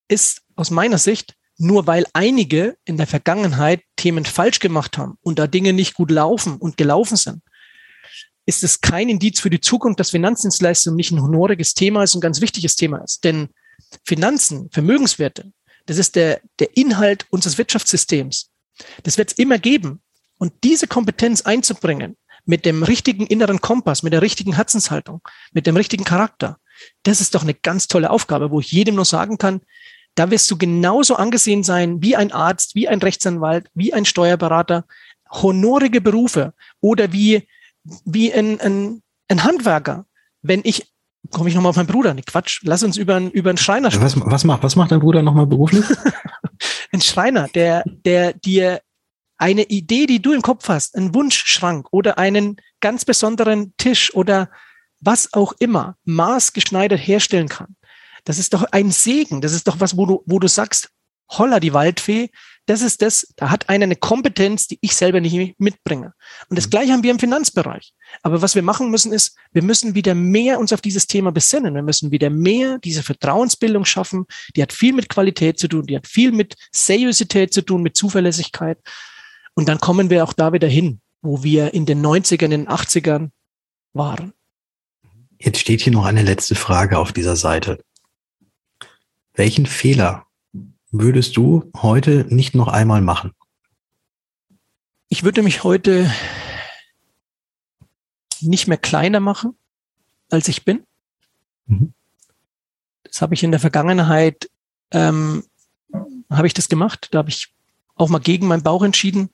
[0.09, 5.39] ist aus meiner Sicht, nur weil einige in der Vergangenheit Themen falsch gemacht haben und
[5.39, 7.43] da Dinge nicht gut laufen und gelaufen sind,
[8.47, 12.19] ist es kein Indiz für die Zukunft, dass Finanzdienstleistung nicht ein honoriges Thema ist und
[12.19, 13.25] ein ganz wichtiges Thema ist.
[13.25, 13.49] Denn
[14.05, 15.53] Finanzen, Vermögenswerte,
[15.87, 18.51] das ist der, der Inhalt unseres Wirtschaftssystems.
[19.03, 20.03] Das wird es immer geben.
[20.39, 25.21] Und diese Kompetenz einzubringen, mit dem richtigen inneren Kompass, mit der richtigen Herzenshaltung,
[25.53, 26.59] mit dem richtigen Charakter,
[27.03, 29.61] das ist doch eine ganz tolle Aufgabe, wo ich jedem nur sagen kann,
[30.15, 34.85] da wirst du genauso angesehen sein wie ein Arzt, wie ein Rechtsanwalt, wie ein Steuerberater,
[35.31, 37.49] honorige Berufe oder wie,
[38.05, 40.07] wie ein, ein, ein Handwerker.
[40.43, 40.93] Wenn ich,
[41.31, 43.91] komme ich nochmal auf meinen Bruder, ne Quatsch, lass uns über, einen, über einen Schreiner
[43.91, 44.23] sprechen.
[44.23, 45.85] Was, was, macht, was macht dein Bruder nochmal beruflich?
[46.93, 48.81] ein Schreiner, der, der dir
[49.37, 54.51] eine Idee, die du im Kopf hast, einen Wunschschrank oder einen ganz besonderen Tisch oder
[55.01, 57.77] was auch immer maßgeschneidert herstellen kann.
[58.25, 59.41] Das ist doch ein Segen.
[59.41, 60.91] Das ist doch was, wo du, wo du sagst,
[61.31, 62.31] holla die Waldfee,
[62.67, 66.15] das ist das, da hat einer eine Kompetenz, die ich selber nicht mitbringe.
[66.49, 66.71] Und das mhm.
[66.71, 67.93] gleiche haben wir im Finanzbereich.
[68.23, 71.75] Aber was wir machen müssen ist, wir müssen wieder mehr uns auf dieses Thema besinnen.
[71.75, 74.25] Wir müssen wieder mehr diese Vertrauensbildung schaffen.
[74.57, 77.97] Die hat viel mit Qualität zu tun, die hat viel mit Seriosität zu tun, mit
[77.97, 78.79] Zuverlässigkeit.
[79.55, 82.69] Und dann kommen wir auch da wieder hin, wo wir in den 90ern, in den
[82.69, 83.31] 80ern
[83.93, 84.33] waren.
[85.39, 87.85] Jetzt steht hier noch eine letzte Frage auf dieser Seite.
[89.35, 90.27] Welchen Fehler
[90.91, 93.33] würdest du heute nicht noch einmal machen?
[95.09, 96.11] Ich würde mich heute
[98.41, 99.57] nicht mehr kleiner machen,
[100.31, 100.85] als ich bin.
[101.67, 101.95] Mhm.
[103.05, 104.51] Das habe ich in der Vergangenheit,
[104.91, 105.45] ähm,
[106.31, 107.09] habe ich das gemacht.
[107.13, 107.53] Da habe ich
[107.95, 109.31] auch mal gegen meinen Bauch entschieden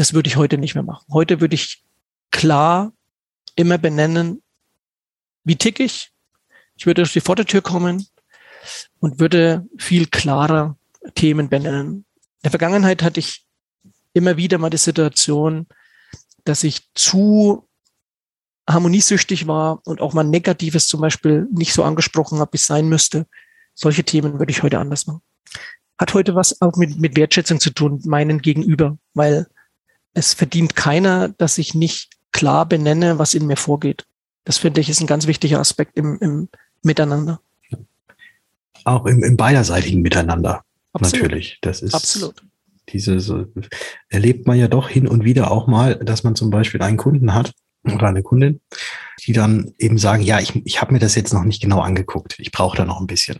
[0.00, 1.04] das würde ich heute nicht mehr machen.
[1.12, 1.84] Heute würde ich
[2.30, 2.94] klar
[3.54, 4.42] immer benennen,
[5.44, 6.10] wie tick ich.
[6.74, 8.06] Ich würde durch die Vordertür kommen
[9.00, 10.78] und würde viel klarer
[11.16, 12.06] Themen benennen.
[12.16, 13.44] In der Vergangenheit hatte ich
[14.14, 15.66] immer wieder mal die Situation,
[16.44, 17.68] dass ich zu
[18.66, 22.88] harmoniesüchtig war und auch mal Negatives zum Beispiel nicht so angesprochen habe, wie es sein
[22.88, 23.26] müsste.
[23.74, 25.20] Solche Themen würde ich heute anders machen.
[25.98, 29.46] Hat heute was auch mit, mit Wertschätzung zu tun, meinen Gegenüber, weil
[30.14, 34.06] es verdient keiner, dass ich nicht klar benenne, was in mir vorgeht.
[34.44, 36.48] Das finde ich ist ein ganz wichtiger Aspekt im, im
[36.82, 37.40] Miteinander.
[38.84, 40.64] Auch im, im beiderseitigen Miteinander.
[40.92, 41.22] Absolut.
[41.22, 41.58] Natürlich.
[41.60, 42.42] Das ist absolut.
[42.88, 43.46] Diese so,
[44.08, 47.34] erlebt man ja doch hin und wieder auch mal, dass man zum Beispiel einen Kunden
[47.34, 47.52] hat
[47.84, 48.60] oder eine Kundin,
[49.24, 52.36] die dann eben sagen, ja, ich, ich habe mir das jetzt noch nicht genau angeguckt.
[52.38, 53.38] Ich brauche da noch ein bisschen.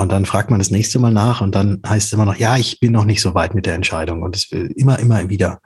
[0.00, 2.56] Und dann fragt man das nächste Mal nach und dann heißt es immer noch, ja,
[2.56, 5.60] ich bin noch nicht so weit mit der Entscheidung und es will immer, immer wieder.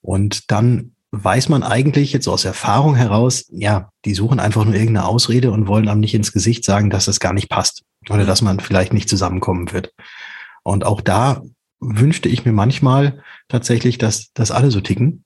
[0.00, 5.06] Und dann weiß man eigentlich jetzt aus Erfahrung heraus, ja, die suchen einfach nur irgendeine
[5.06, 8.42] Ausrede und wollen einem nicht ins Gesicht sagen, dass das gar nicht passt oder dass
[8.42, 9.92] man vielleicht nicht zusammenkommen wird.
[10.64, 11.42] Und auch da
[11.78, 15.22] wünschte ich mir manchmal tatsächlich, dass, dass alle so ticken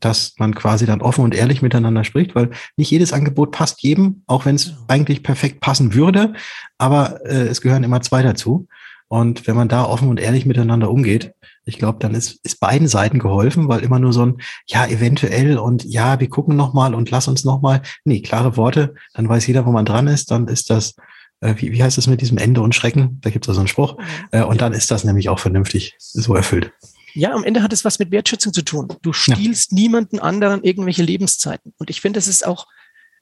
[0.00, 4.22] dass man quasi dann offen und ehrlich miteinander spricht, weil nicht jedes Angebot passt jedem,
[4.26, 6.34] auch wenn es eigentlich perfekt passen würde,
[6.78, 8.66] aber äh, es gehören immer zwei dazu.
[9.08, 11.32] Und wenn man da offen und ehrlich miteinander umgeht,
[11.64, 14.36] ich glaube, dann ist, ist beiden Seiten geholfen, weil immer nur so ein,
[14.66, 17.82] ja, eventuell und ja, wir gucken nochmal und lass uns nochmal.
[18.04, 20.94] Nee, klare Worte, dann weiß jeder, wo man dran ist, dann ist das,
[21.40, 23.18] äh, wie, wie heißt es mit diesem Ende und Schrecken?
[23.20, 23.96] Da gibt es so einen Spruch.
[24.30, 26.72] Äh, und dann ist das nämlich auch vernünftig so erfüllt.
[27.14, 28.88] Ja, am Ende hat es was mit Wertschätzung zu tun.
[29.02, 29.76] Du stiehlst ja.
[29.76, 31.72] niemanden anderen irgendwelche Lebenszeiten.
[31.78, 32.66] Und ich finde, es ist auch,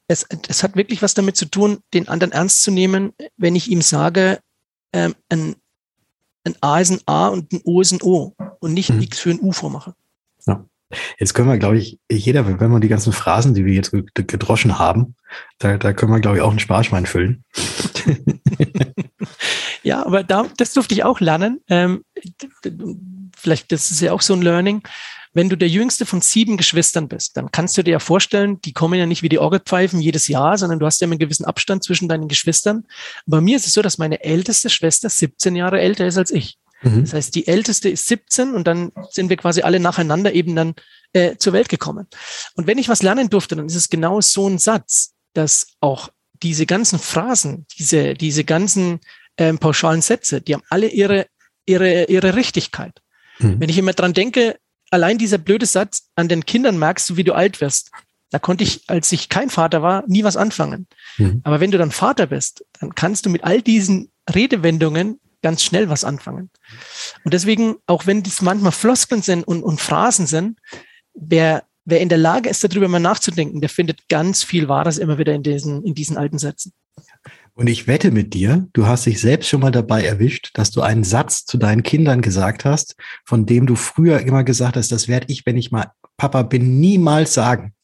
[0.07, 3.70] es, es hat wirklich was damit zu tun, den anderen ernst zu nehmen, wenn ich
[3.70, 4.40] ihm sage,
[4.92, 5.57] ähm, ein,
[6.44, 9.03] ein A ist ein A und ein O ist ein O und nicht mhm.
[9.03, 9.94] X für ein U vormache.
[10.46, 10.64] Ja.
[11.18, 14.79] Jetzt können wir, glaube ich, jeder, wenn wir die ganzen Phrasen, die wir jetzt gedroschen
[14.79, 15.16] haben,
[15.59, 17.44] da, da können wir, glaube ich, auch ein Sparschwein füllen.
[19.83, 21.61] ja, aber da, das durfte ich auch lernen.
[21.68, 22.05] Ähm,
[23.38, 24.83] vielleicht, das ist ja auch so ein Learning.
[25.35, 28.72] Wenn du der jüngste von sieben Geschwistern bist, dann kannst du dir ja vorstellen, die
[28.72, 31.85] kommen ja nicht wie die Orgelpfeifen jedes Jahr, sondern du hast ja einen gewissen Abstand
[31.85, 32.87] zwischen deinen Geschwistern.
[33.27, 36.59] Bei mir ist es so, dass meine älteste Schwester 17 Jahre älter ist als ich.
[36.83, 37.03] Mhm.
[37.03, 40.74] Das heißt, die älteste ist 17 und dann sind wir quasi alle nacheinander eben dann
[41.12, 42.07] äh, zur Welt gekommen.
[42.55, 46.11] Und wenn ich was lernen durfte, dann ist es genau so ein Satz, dass auch
[46.42, 49.01] diese ganzen Phrasen, diese, diese ganzen
[49.37, 51.27] ähm, pauschalen Sätze, die haben alle ihre,
[51.66, 53.01] ihre, ihre Richtigkeit.
[53.38, 53.61] Mhm.
[53.61, 54.59] Wenn ich immer dran denke,
[54.90, 57.90] allein dieser blöde Satz, an den Kindern merkst du, wie du alt wirst.
[58.31, 60.87] Da konnte ich, als ich kein Vater war, nie was anfangen.
[61.16, 61.40] Mhm.
[61.44, 65.88] Aber wenn du dann Vater bist, dann kannst du mit all diesen Redewendungen ganz schnell
[65.88, 66.51] was anfangen.
[67.24, 70.59] Und deswegen, auch wenn dies manchmal Floskeln sind und, und Phrasen sind,
[71.14, 75.18] wer, wer in der Lage ist, darüber mal nachzudenken, der findet ganz viel Wahres immer
[75.18, 76.72] wieder in diesen, in diesen alten Sätzen.
[77.58, 80.80] Und ich wette mit dir, du hast dich selbst schon mal dabei erwischt, dass du
[80.80, 82.94] einen Satz zu deinen Kindern gesagt hast,
[83.24, 86.78] von dem du früher immer gesagt hast, das werde ich, wenn ich mal Papa bin,
[86.78, 87.74] niemals sagen.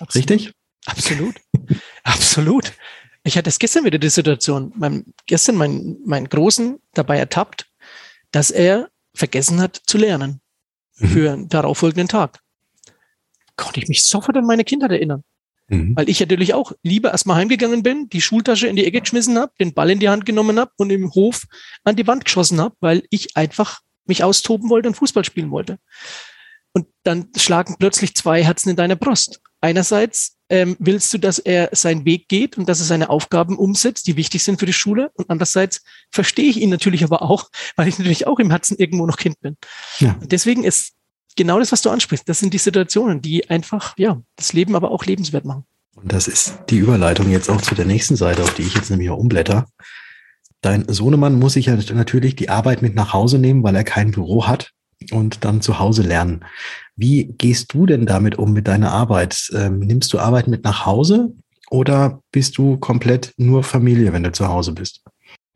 [0.00, 0.30] Absolut.
[0.30, 0.52] Richtig?
[0.84, 1.36] Absolut.
[2.02, 2.72] Absolut.
[3.22, 7.70] Ich hatte es gestern wieder die Situation, mein, gestern meinen mein Großen dabei ertappt,
[8.32, 10.40] dass er vergessen hat zu lernen
[10.98, 11.06] mhm.
[11.06, 12.40] für den darauffolgenden Tag.
[13.54, 15.22] Konnte ich mich sofort an meine Kindheit erinnern.
[15.70, 15.96] Mhm.
[15.96, 19.52] Weil ich natürlich auch lieber erstmal heimgegangen bin, die Schultasche in die Ecke geschmissen habe,
[19.60, 21.44] den Ball in die Hand genommen habe und im Hof
[21.84, 25.78] an die Wand geschossen habe, weil ich einfach mich austoben wollte und Fußball spielen wollte.
[26.72, 29.40] Und dann schlagen plötzlich zwei Herzen in deiner Brust.
[29.60, 34.06] Einerseits ähm, willst du, dass er seinen Weg geht und dass er seine Aufgaben umsetzt,
[34.08, 35.10] die wichtig sind für die Schule.
[35.14, 39.06] Und andererseits verstehe ich ihn natürlich aber auch, weil ich natürlich auch im Herzen irgendwo
[39.06, 39.56] noch Kind bin.
[39.98, 40.18] Ja.
[40.22, 40.94] deswegen ist
[41.36, 42.28] genau das, was du ansprichst.
[42.28, 45.64] Das sind die Situationen, die einfach, ja, das Leben aber auch lebenswert machen.
[45.96, 48.90] Und das ist die Überleitung jetzt auch zu der nächsten Seite, auf die ich jetzt
[48.90, 49.66] nämlich auch umblätter.
[50.62, 54.10] Dein Sohnemann muss sich ja natürlich die Arbeit mit nach Hause nehmen, weil er kein
[54.10, 54.72] Büro hat
[55.10, 56.44] und dann zu Hause lernen.
[56.96, 59.50] Wie gehst du denn damit um mit deiner Arbeit?
[59.54, 61.34] Ähm, nimmst du Arbeit mit nach Hause
[61.70, 65.02] oder bist du komplett nur Familie, wenn du zu Hause bist?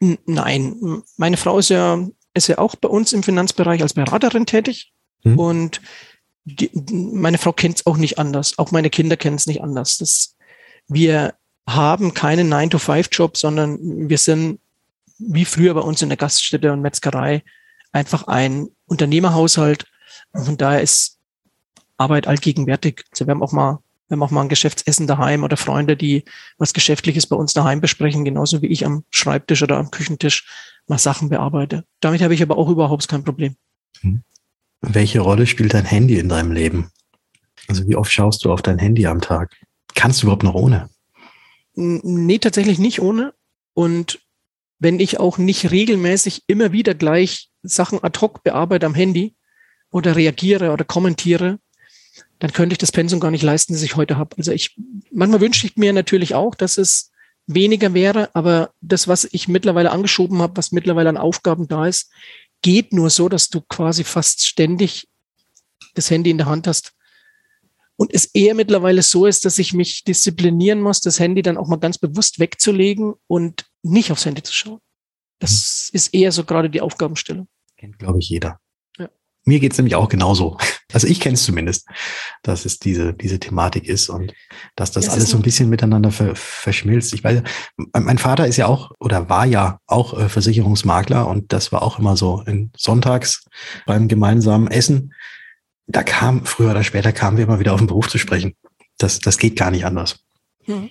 [0.01, 1.99] Nein, meine Frau ist ja,
[2.33, 4.94] ist ja auch bei uns im Finanzbereich als Beraterin tätig.
[5.25, 5.39] Mhm.
[5.39, 5.81] Und
[6.45, 8.59] die, meine Frau kennt es auch nicht anders.
[8.59, 9.99] Auch meine Kinder kennen es nicht anders.
[9.99, 10.37] Das,
[10.89, 11.35] wir
[11.67, 14.61] haben keinen 9-to-5-Job, sondern wir sind
[15.19, 17.43] wie früher bei uns in der Gaststätte und Metzgerei
[17.93, 19.87] einfach ein Unternehmerhaushalt.
[20.33, 21.19] Und von daher ist
[21.97, 23.05] Arbeit allgegenwärtig.
[23.11, 26.25] Also wir haben auch mal, wir haben auch mal ein Geschäftsessen daheim oder Freunde, die
[26.59, 30.47] was Geschäftliches bei uns daheim besprechen, genauso wie ich am Schreibtisch oder am Küchentisch
[30.87, 31.85] mal Sachen bearbeite.
[32.01, 33.57] Damit habe ich aber auch überhaupt kein Problem.
[34.87, 36.91] Welche Rolle spielt dein Handy in deinem Leben?
[37.69, 39.57] Also wie oft schaust du auf dein Handy am Tag?
[39.95, 40.91] Kannst du überhaupt noch ohne?
[41.75, 43.35] Nee, tatsächlich nicht ohne.
[43.73, 44.21] Und
[44.79, 49.35] wenn ich auch nicht regelmäßig immer wieder gleich Sachen ad hoc bearbeite am Handy
[49.91, 51.59] oder reagiere oder kommentiere,
[52.39, 54.37] dann könnte ich das Pensum gar nicht leisten, das ich heute habe.
[54.37, 54.77] Also ich,
[55.11, 57.11] manchmal wünsche ich mir natürlich auch, dass es
[57.47, 62.11] weniger wäre, aber das, was ich mittlerweile angeschoben habe, was mittlerweile an Aufgaben da ist,
[62.65, 65.07] geht nur so, dass du quasi fast ständig
[65.93, 66.95] das Handy in der Hand hast.
[67.97, 71.69] Und es eher mittlerweile so ist, dass ich mich disziplinieren muss, das Handy dann auch
[71.69, 74.81] mal ganz bewusst wegzulegen und nicht aufs Handy zu schauen.
[75.39, 75.97] Das mhm.
[75.97, 77.49] ist eher so gerade die Aufgabenstellung.
[77.77, 78.59] Kennt, glaube ich, jeder.
[79.45, 80.59] Mir geht's nämlich auch genauso.
[80.93, 81.89] Also ich kenne es zumindest,
[82.45, 84.33] dass es diese, diese Thematik ist und
[84.77, 87.13] dass das, das alles so ein bisschen miteinander ver, verschmilzt.
[87.15, 87.43] Ich weiß,
[87.95, 91.99] mein Vater ist ja auch oder war ja auch äh, Versicherungsmakler und das war auch
[91.99, 93.45] immer so in sonntags
[93.87, 95.15] beim gemeinsamen Essen.
[95.89, 98.55] Da kam, früher oder später kamen wir immer wieder auf den Beruf zu sprechen.
[98.99, 100.21] Das, das geht gar nicht anders.
[100.65, 100.91] Mhm.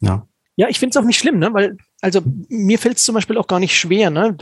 [0.00, 0.26] Ja.
[0.56, 1.52] Ja, ich finde es auch nicht schlimm, ne?
[1.52, 4.34] Weil, also mir fällt es zum Beispiel auch gar nicht schwer, ne?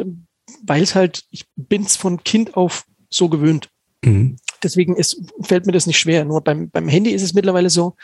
[0.62, 3.68] Weil es halt, ich bin es von Kind auf so gewöhnt.
[4.04, 4.36] Mhm.
[4.62, 6.24] Deswegen ist, fällt mir das nicht schwer.
[6.24, 7.96] Nur beim, beim Handy ist es mittlerweile so,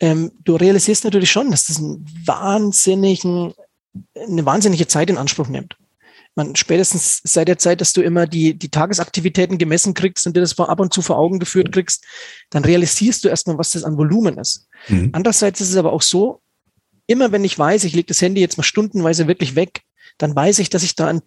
[0.00, 3.54] ähm, du realisierst natürlich schon, dass das einen wahnsinnigen,
[4.14, 5.76] eine wahnsinnige Zeit in Anspruch nimmt.
[6.36, 10.40] Man, spätestens seit der Zeit, dass du immer die, die Tagesaktivitäten gemessen kriegst und dir
[10.40, 12.04] das ab und zu vor Augen geführt kriegst,
[12.50, 14.66] dann realisierst du erstmal, was das an Volumen ist.
[14.88, 15.10] Mhm.
[15.12, 16.40] Andererseits ist es aber auch so,
[17.06, 19.82] immer wenn ich weiß, ich lege das Handy jetzt mal stundenweise wirklich weg,
[20.18, 21.22] dann weiß ich, dass ich da ein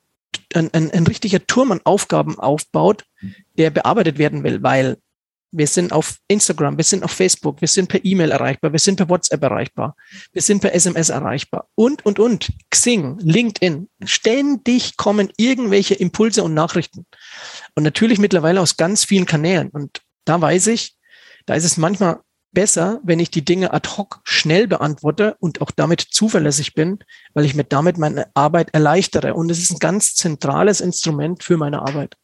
[0.53, 3.05] ein, ein, ein richtiger Turm an Aufgaben aufbaut,
[3.57, 4.97] der bearbeitet werden will, weil
[5.51, 8.97] wir sind auf Instagram, wir sind auf Facebook, wir sind per E-Mail erreichbar, wir sind
[8.97, 9.95] per WhatsApp erreichbar,
[10.33, 12.51] wir sind per SMS erreichbar und, und, und.
[12.69, 13.89] Xing, LinkedIn.
[14.03, 17.05] Ständig kommen irgendwelche Impulse und Nachrichten.
[17.75, 19.69] Und natürlich mittlerweile aus ganz vielen Kanälen.
[19.69, 20.95] Und da weiß ich,
[21.45, 22.19] da ist es manchmal
[22.57, 26.97] besser, wenn ich die Dinge ad hoc schnell beantworte und auch damit zuverlässig bin,
[27.35, 29.35] weil ich mir damit meine Arbeit erleichtere.
[29.35, 32.17] Und es ist ein ganz zentrales Instrument für meine Arbeit.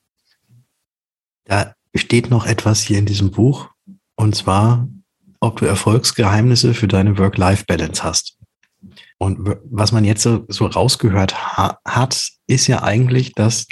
[1.43, 3.69] Da steht noch etwas hier in diesem Buch,
[4.15, 4.88] und zwar,
[5.39, 8.39] ob du Erfolgsgeheimnisse für deine Work-Life-Balance hast.
[9.20, 13.68] Und was man jetzt so, rausgehört ha hat, ist ja eigentlich, dass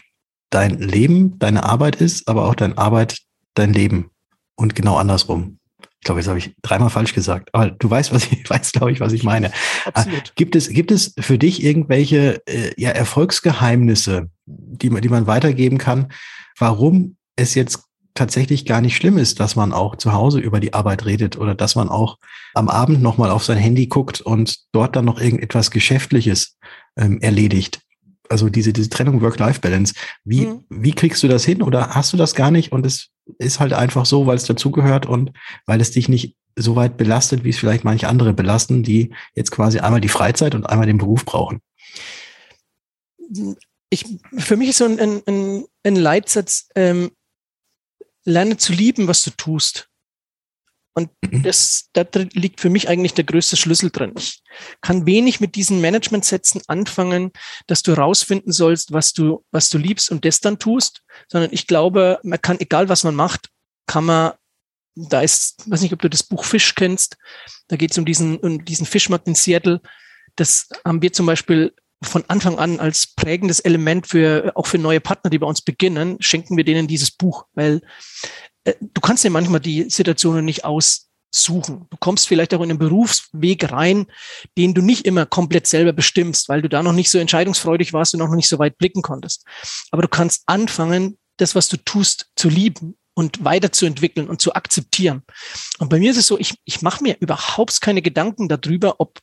[0.51, 3.17] dein Leben deine Arbeit ist, aber auch deine Arbeit
[3.55, 4.11] dein Leben.
[4.55, 5.57] Und genau andersrum.
[6.01, 7.49] Ich glaube, jetzt habe ich dreimal falsch gesagt.
[7.53, 9.51] Aber du weißt, was ich weiß, glaube ich, was ich meine.
[9.85, 10.35] Absolut.
[10.35, 15.77] Gibt es, gibt es für dich irgendwelche äh, ja, Erfolgsgeheimnisse, die man, die man weitergeben
[15.77, 16.11] kann,
[16.57, 17.83] warum es jetzt
[18.15, 21.53] tatsächlich gar nicht schlimm ist, dass man auch zu Hause über die Arbeit redet oder
[21.53, 22.17] dass man auch
[22.55, 26.57] am Abend nochmal auf sein Handy guckt und dort dann noch irgendetwas Geschäftliches
[26.97, 27.79] ähm, erledigt.
[28.27, 29.93] also diese, diese Trennung Work-Life-Balance.
[30.23, 30.65] Wie, mhm.
[30.69, 33.73] wie kriegst du das hin oder hast du das gar nicht und es ist halt
[33.73, 35.31] einfach so, weil es dazugehört und
[35.65, 39.51] weil es dich nicht so weit belastet, wie es vielleicht manche andere belasten, die jetzt
[39.51, 41.61] quasi einmal die Freizeit und einmal den Beruf brauchen?
[43.89, 44.05] Ich,
[44.37, 47.11] für mich ist so ein, ein, ein Leitsatz, ähm,
[48.23, 49.90] lerne zu lieben, was du tust.
[50.93, 51.43] Und mhm.
[51.43, 54.13] das, da liegt für mich eigentlich der größte Schlüssel drin.
[54.17, 54.41] Ich
[54.81, 57.31] kann wenig mit diesen Management-Sätzen anfangen,
[57.67, 61.67] dass du rausfinden sollst, was du, was du liebst und das dann tust, sondern ich
[61.67, 63.49] glaube, man kann, egal was man macht,
[63.87, 64.33] kann man,
[64.95, 67.17] da ist, weiß nicht, ob du das Buch Fisch kennst,
[67.69, 69.81] da geht es um diesen, um diesen Fischmarkt in Seattle.
[70.35, 71.73] Das haben wir zum Beispiel
[72.03, 76.17] von Anfang an als prägendes Element für, auch für neue Partner, die bei uns beginnen,
[76.19, 77.81] schenken wir denen dieses Buch, weil
[78.65, 81.87] du kannst dir manchmal die Situationen nicht aussuchen.
[81.89, 84.07] Du kommst vielleicht auch in einen Berufsweg rein,
[84.57, 88.13] den du nicht immer komplett selber bestimmst, weil du da noch nicht so entscheidungsfreudig warst
[88.13, 89.45] und auch noch nicht so weit blicken konntest.
[89.91, 95.23] Aber du kannst anfangen, das, was du tust, zu lieben und weiterzuentwickeln und zu akzeptieren.
[95.79, 99.19] Und bei mir ist es so, ich, ich mache mir überhaupt keine Gedanken darüber, ob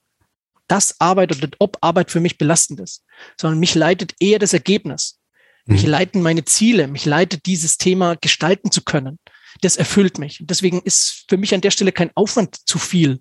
[0.67, 3.05] das Arbeit oder ob Arbeit für mich belastend ist,
[3.41, 5.19] sondern mich leitet eher das Ergebnis.
[5.69, 5.91] Mich mhm.
[5.91, 9.19] leiten meine Ziele, mich leitet dieses Thema gestalten zu können.
[9.61, 10.41] Das erfüllt mich.
[10.41, 13.21] Und deswegen ist für mich an der Stelle kein Aufwand zu viel.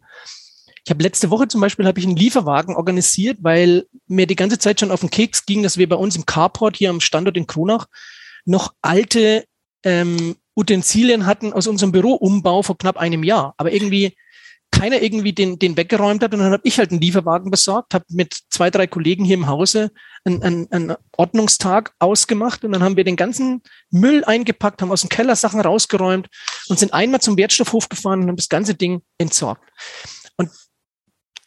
[0.86, 4.60] Ich habe letzte Woche zum Beispiel habe ich einen Lieferwagen organisiert, weil mir die ganze
[4.60, 7.36] Zeit schon auf den Keks ging, dass wir bei uns im Carport hier am Standort
[7.36, 7.88] in Kronach
[8.46, 9.44] noch alte
[9.84, 13.56] ähm, Utensilien hatten aus unserem Büroumbau vor knapp einem Jahr.
[13.58, 14.16] Aber irgendwie
[14.72, 16.34] keiner irgendwie den, den weggeräumt hat.
[16.34, 19.48] Und dann habe ich halt einen Lieferwagen besorgt, habe mit zwei, drei Kollegen hier im
[19.48, 19.92] Hause
[20.24, 25.02] einen, einen, einen Ordnungstag ausgemacht und dann haben wir den ganzen Müll eingepackt, haben aus
[25.02, 26.28] dem Keller Sachen rausgeräumt
[26.68, 29.64] und sind einmal zum Wertstoffhof gefahren und haben das ganze Ding entsorgt.
[30.36, 30.52] Und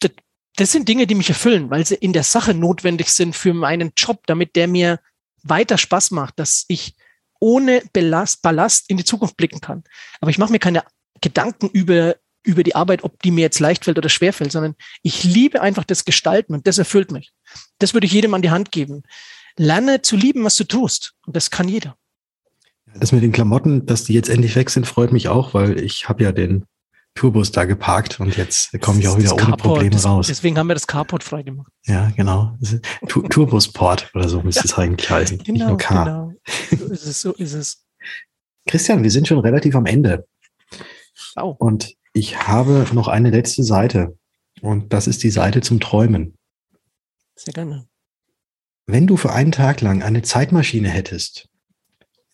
[0.01, 0.11] das,
[0.57, 3.93] das sind Dinge, die mich erfüllen, weil sie in der Sache notwendig sind für meinen
[3.97, 4.99] Job, damit der mir
[5.43, 6.97] weiter Spaß macht, dass ich
[7.39, 9.85] ohne Ballast, Ballast in die Zukunft blicken kann.
[10.21, 10.85] Aber ich mache mir keine
[11.21, 14.75] Gedanken über über die Arbeit, ob die mir jetzt leicht fällt oder schwer fällt, sondern
[15.03, 17.33] ich liebe einfach das Gestalten und das erfüllt mich.
[17.79, 19.03] Das würde ich jedem an die Hand geben.
[19.57, 21.15] Lerne zu lieben, was du tust.
[21.27, 21.97] Und das kann jeder.
[22.95, 26.09] Das mit den Klamotten, dass die jetzt endlich weg sind, freut mich auch, weil ich
[26.09, 26.65] habe ja den
[27.15, 30.29] Tourbus da geparkt und jetzt komme ich auch wieder ohne Probleme raus.
[30.29, 31.71] Deswegen haben wir das Carport freigemacht.
[31.85, 32.57] Ja, genau.
[33.09, 34.65] Tourbusport oder so müsste ja.
[34.67, 35.39] es eigentlich heißen.
[35.39, 36.05] Genau, nicht nur Car.
[36.05, 36.33] Genau.
[36.71, 37.85] So ist es, so ist es.
[38.67, 40.27] Christian, wir sind schon relativ am Ende.
[41.37, 41.57] Oh.
[41.59, 44.19] Und ich habe noch eine letzte Seite
[44.61, 46.37] und das ist die Seite zum Träumen.
[47.35, 47.89] Sehr gerne.
[48.87, 51.49] Wenn du für einen Tag lang eine Zeitmaschine hättest,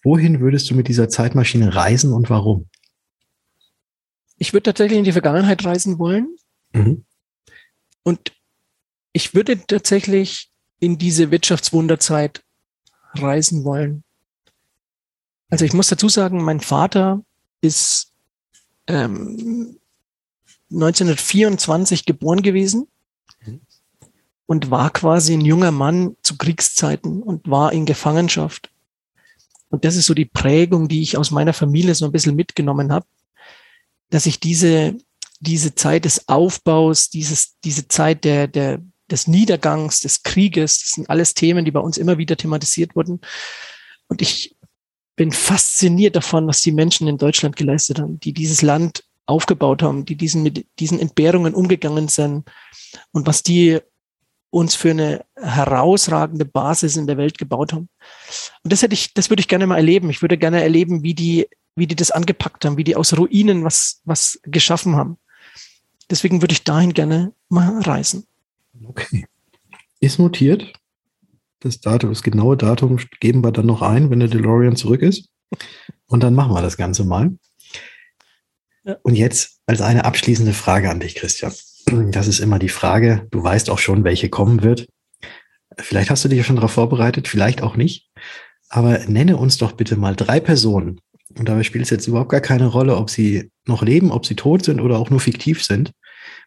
[0.03, 2.68] wohin würdest du mit dieser Zeitmaschine reisen und warum?
[4.39, 6.37] Ich würde tatsächlich in die Vergangenheit reisen wollen.
[6.72, 7.05] Mhm.
[8.03, 8.33] Und
[9.12, 12.43] ich würde tatsächlich in diese Wirtschaftswunderzeit
[13.14, 14.05] reisen wollen.
[15.49, 17.22] Also ich muss dazu sagen, mein Vater
[17.61, 18.12] ist
[18.87, 19.78] ähm,
[20.70, 22.89] 1924 geboren gewesen
[23.45, 23.61] mhm.
[24.47, 28.70] und war quasi ein junger Mann zu Kriegszeiten und war in Gefangenschaft.
[29.68, 32.93] Und das ist so die Prägung, die ich aus meiner Familie so ein bisschen mitgenommen
[32.93, 33.07] habe,
[34.11, 34.97] dass ich diese,
[35.41, 38.80] diese Zeit des Aufbaus, dieses, diese Zeit der, der,
[39.11, 43.20] des Niedergangs, des Krieges, das sind alles Themen, die bei uns immer wieder thematisiert wurden.
[44.09, 44.56] Und ich
[45.17, 50.05] bin fasziniert davon, was die Menschen in Deutschland geleistet haben, die dieses Land aufgebaut haben,
[50.05, 52.45] die diesen, mit diesen Entbehrungen umgegangen sind
[53.12, 53.81] und was die
[54.51, 57.89] uns für eine herausragende Basis in der Welt gebaut haben.
[58.62, 60.09] Und das hätte ich, das würde ich gerne mal erleben.
[60.09, 63.64] Ich würde gerne erleben, wie die, wie die das angepackt haben, wie die aus Ruinen
[63.64, 65.19] was, was geschaffen haben.
[66.09, 68.27] Deswegen würde ich dahin gerne mal reisen.
[68.87, 69.27] Okay.
[70.01, 70.73] Ist notiert.
[71.67, 75.29] Das Datum, das genaue Datum geben wir dann noch ein, wenn der DeLorean zurück ist.
[76.07, 77.37] Und dann machen wir das Ganze mal.
[79.03, 81.53] Und jetzt als eine abschließende Frage an dich, Christian.
[82.12, 84.87] Das ist immer die Frage, du weißt auch schon, welche kommen wird.
[85.77, 88.11] Vielleicht hast du dich ja schon darauf vorbereitet, vielleicht auch nicht.
[88.69, 91.01] Aber nenne uns doch bitte mal drei Personen.
[91.37, 94.37] Und dabei spielt es jetzt überhaupt gar keine Rolle, ob sie noch leben, ob sie
[94.37, 95.91] tot sind oder auch nur fiktiv sind,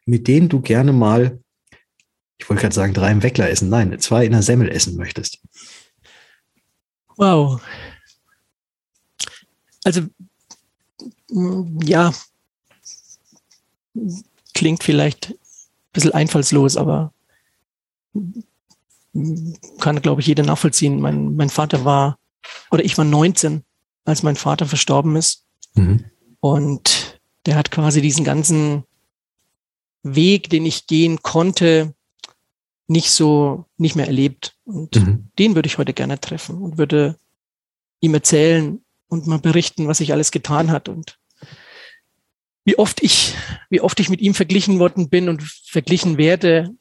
[0.05, 1.39] mit denen du gerne mal
[2.39, 3.69] ich wollte gerade sagen, drei im Weckler essen.
[3.69, 5.39] Nein, zwei in der Semmel essen möchtest.
[7.17, 7.61] Wow.
[9.83, 10.03] Also,
[11.83, 12.13] ja,
[14.53, 15.35] klingt vielleicht ein
[15.93, 17.13] bisschen einfallslos, aber
[19.79, 21.01] kann, glaube ich, jeder nachvollziehen.
[21.01, 22.17] Mein, mein Vater war,
[22.71, 23.63] oder ich war 19,
[24.05, 25.43] als mein Vater verstorben ist.
[25.75, 26.05] Mhm.
[26.39, 28.83] Und der hat quasi diesen ganzen
[30.03, 31.93] Weg, den ich gehen konnte,
[32.89, 34.55] nicht so, nicht mehr erlebt.
[34.65, 35.29] Und mhm.
[35.37, 37.17] den würde ich heute gerne treffen und würde
[38.01, 41.19] ihm erzählen und mal berichten, was sich alles getan hat und
[42.65, 43.35] wie oft ich,
[43.69, 46.71] wie oft ich mit ihm verglichen worden bin und verglichen werde,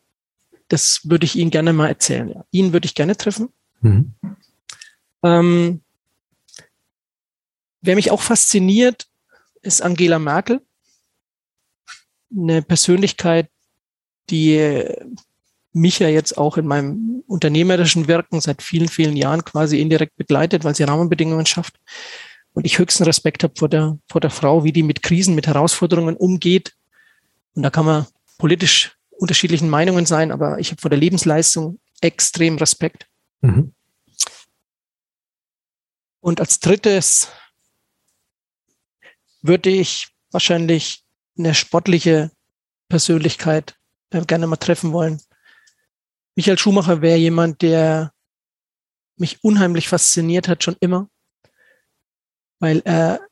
[0.69, 2.29] das würde ich Ihnen gerne mal erzählen.
[2.31, 2.45] Ja.
[2.51, 3.51] Ihn würde ich gerne treffen.
[3.81, 4.15] Mhm.
[5.23, 5.83] Ähm,
[7.81, 9.09] wer mich auch fasziniert,
[9.63, 10.63] ist Angela Merkel.
[12.35, 13.51] Eine Persönlichkeit,
[14.31, 14.85] die
[15.73, 20.65] mich ja jetzt auch in meinem unternehmerischen Wirken seit vielen, vielen Jahren quasi indirekt begleitet,
[20.65, 21.79] weil sie Rahmenbedingungen schafft.
[22.53, 25.47] Und ich höchsten Respekt habe vor der, vor der Frau, wie die mit Krisen, mit
[25.47, 26.75] Herausforderungen umgeht.
[27.55, 28.07] Und da kann man
[28.39, 33.07] politisch unterschiedlichen Meinungen sein, aber ich habe vor der Lebensleistung extrem Respekt.
[33.41, 33.75] Mhm.
[36.21, 37.29] Und als drittes
[39.43, 41.05] würde ich wahrscheinlich
[41.37, 42.31] eine sportliche
[42.89, 43.77] Persönlichkeit
[44.11, 45.21] äh, gerne mal treffen wollen.
[46.39, 48.13] Michael Schumacher wäre jemand, der
[49.17, 51.11] mich unheimlich fasziniert hat, schon immer,
[52.61, 53.27] weil er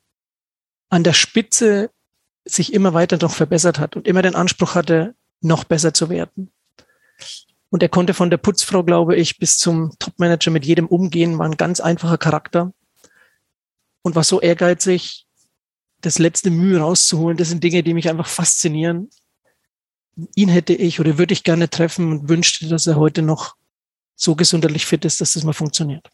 [0.89, 1.93] an der Spitze
[2.45, 6.51] sich immer weiter noch verbessert hat und immer den Anspruch hatte, noch besser zu werden.
[7.71, 11.47] Und er konnte von der Putzfrau, glaube ich, bis zum Topmanager mit jedem umgehen, war
[11.47, 12.73] ein ganz einfacher Charakter
[14.03, 15.29] und war so ehrgeizig,
[16.01, 17.37] das letzte Mühe rauszuholen.
[17.37, 19.11] Das sind Dinge, die mich einfach faszinieren.
[20.35, 23.55] Ihn hätte ich oder würde ich gerne treffen und wünschte, dass er heute noch
[24.15, 26.09] so gesundheitlich fit ist, dass das mal funktioniert.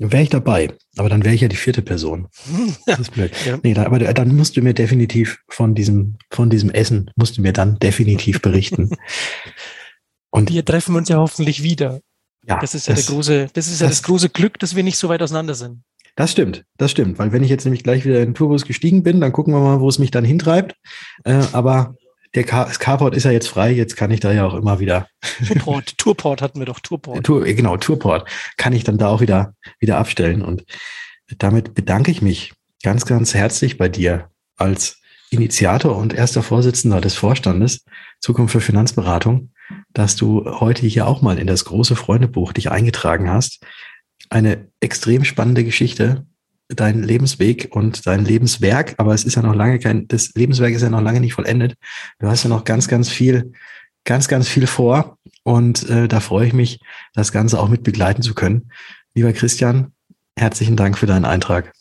[0.00, 2.28] Wäre ich dabei, aber dann wäre ich ja die vierte Person.
[2.86, 3.32] Das ist blöd.
[3.44, 3.58] ja.
[3.62, 7.42] Nee, da, aber dann musst du mir definitiv von diesem, von diesem Essen, musst du
[7.42, 8.90] mir dann definitiv berichten.
[10.30, 12.00] Und wir treffen uns ja hoffentlich wieder.
[12.46, 14.76] Ja, das ist ja das, der große, das ist das, ja das große Glück, dass
[14.76, 15.82] wir nicht so weit auseinander sind.
[16.14, 19.02] Das stimmt, das stimmt, weil wenn ich jetzt nämlich gleich wieder in den Tourbus gestiegen
[19.02, 20.76] bin, dann gucken wir mal, wo es mich dann hintreibt.
[21.24, 21.96] Äh, aber
[22.38, 25.08] der Carport ist ja jetzt frei, jetzt kann ich da ja auch immer wieder.
[25.48, 27.24] Tourport, Tourport hatten wir doch, Tourport.
[27.24, 28.28] Tour, genau, Tourport.
[28.56, 30.42] Kann ich dann da auch wieder, wieder abstellen.
[30.42, 30.64] Und
[31.38, 32.52] damit bedanke ich mich
[32.84, 37.84] ganz, ganz herzlich bei dir als Initiator und erster Vorsitzender des Vorstandes
[38.20, 39.50] Zukunft für Finanzberatung,
[39.92, 43.64] dass du heute hier auch mal in das große Freundebuch dich eingetragen hast.
[44.30, 46.24] Eine extrem spannende Geschichte,
[46.68, 50.82] dein Lebensweg und dein Lebenswerk, aber es ist ja noch lange kein, das Lebenswerk ist
[50.82, 51.74] ja noch lange nicht vollendet.
[52.18, 53.52] Du hast ja noch ganz, ganz viel,
[54.04, 56.80] ganz, ganz viel vor und äh, da freue ich mich,
[57.14, 58.70] das Ganze auch mit begleiten zu können.
[59.14, 59.92] Lieber Christian,
[60.36, 61.72] herzlichen Dank für deinen Eintrag.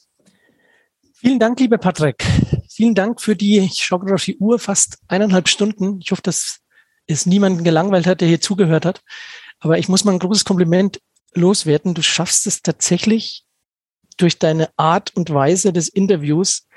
[1.15, 2.23] Vielen Dank, lieber Patrick.
[2.69, 5.99] Vielen Dank für die, ich schaue gerade auf die Uhr, fast eineinhalb Stunden.
[5.99, 6.59] Ich hoffe, dass
[7.07, 9.01] es niemanden gelangweilt hat, der hier zugehört hat.
[9.59, 11.01] Aber ich muss mal ein großes Kompliment
[11.33, 11.95] loswerden.
[11.95, 13.47] Du schaffst es tatsächlich,
[14.18, 16.68] durch deine Art und Weise des Interviews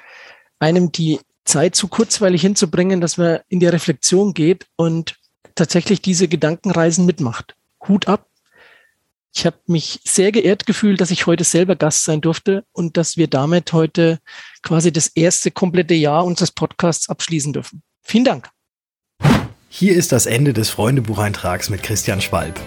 [0.59, 5.17] einem die Zeit zu kurzweilig hinzubringen, dass man in die Reflexion geht und
[5.55, 7.57] tatsächlich diese Gedankenreisen mitmacht.
[7.89, 8.27] Hut ab.
[9.35, 13.17] Ich habe mich sehr geehrt gefühlt, dass ich heute selber Gast sein durfte und dass
[13.17, 14.19] wir damit heute
[14.63, 17.83] quasi das erste komplette Jahr unseres Podcasts abschließen dürfen.
[18.03, 18.51] Vielen Dank.
[19.69, 22.61] Hier ist das Ende des Freundebucheintrags mit Christian Schwalb.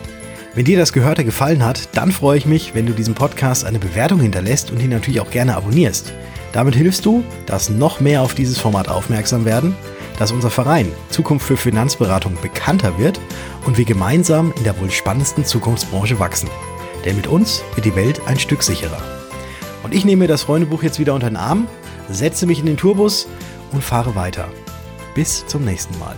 [0.55, 3.79] Wenn dir das Gehörte gefallen hat, dann freue ich mich, wenn du diesem Podcast eine
[3.79, 6.13] Bewertung hinterlässt und ihn natürlich auch gerne abonnierst.
[6.51, 9.75] Damit hilfst du, dass noch mehr auf dieses Format aufmerksam werden,
[10.19, 13.19] dass unser Verein Zukunft für Finanzberatung bekannter wird
[13.65, 16.49] und wir gemeinsam in der wohl spannendsten Zukunftsbranche wachsen.
[17.03, 19.01] Denn mit uns wird die Welt ein Stück sicherer.
[19.81, 21.67] Und ich nehme das Freundebuch jetzt wieder unter den Arm,
[22.11, 23.27] setze mich in den Tourbus
[23.71, 24.47] und fahre weiter.
[25.15, 26.15] Bis zum nächsten Mal.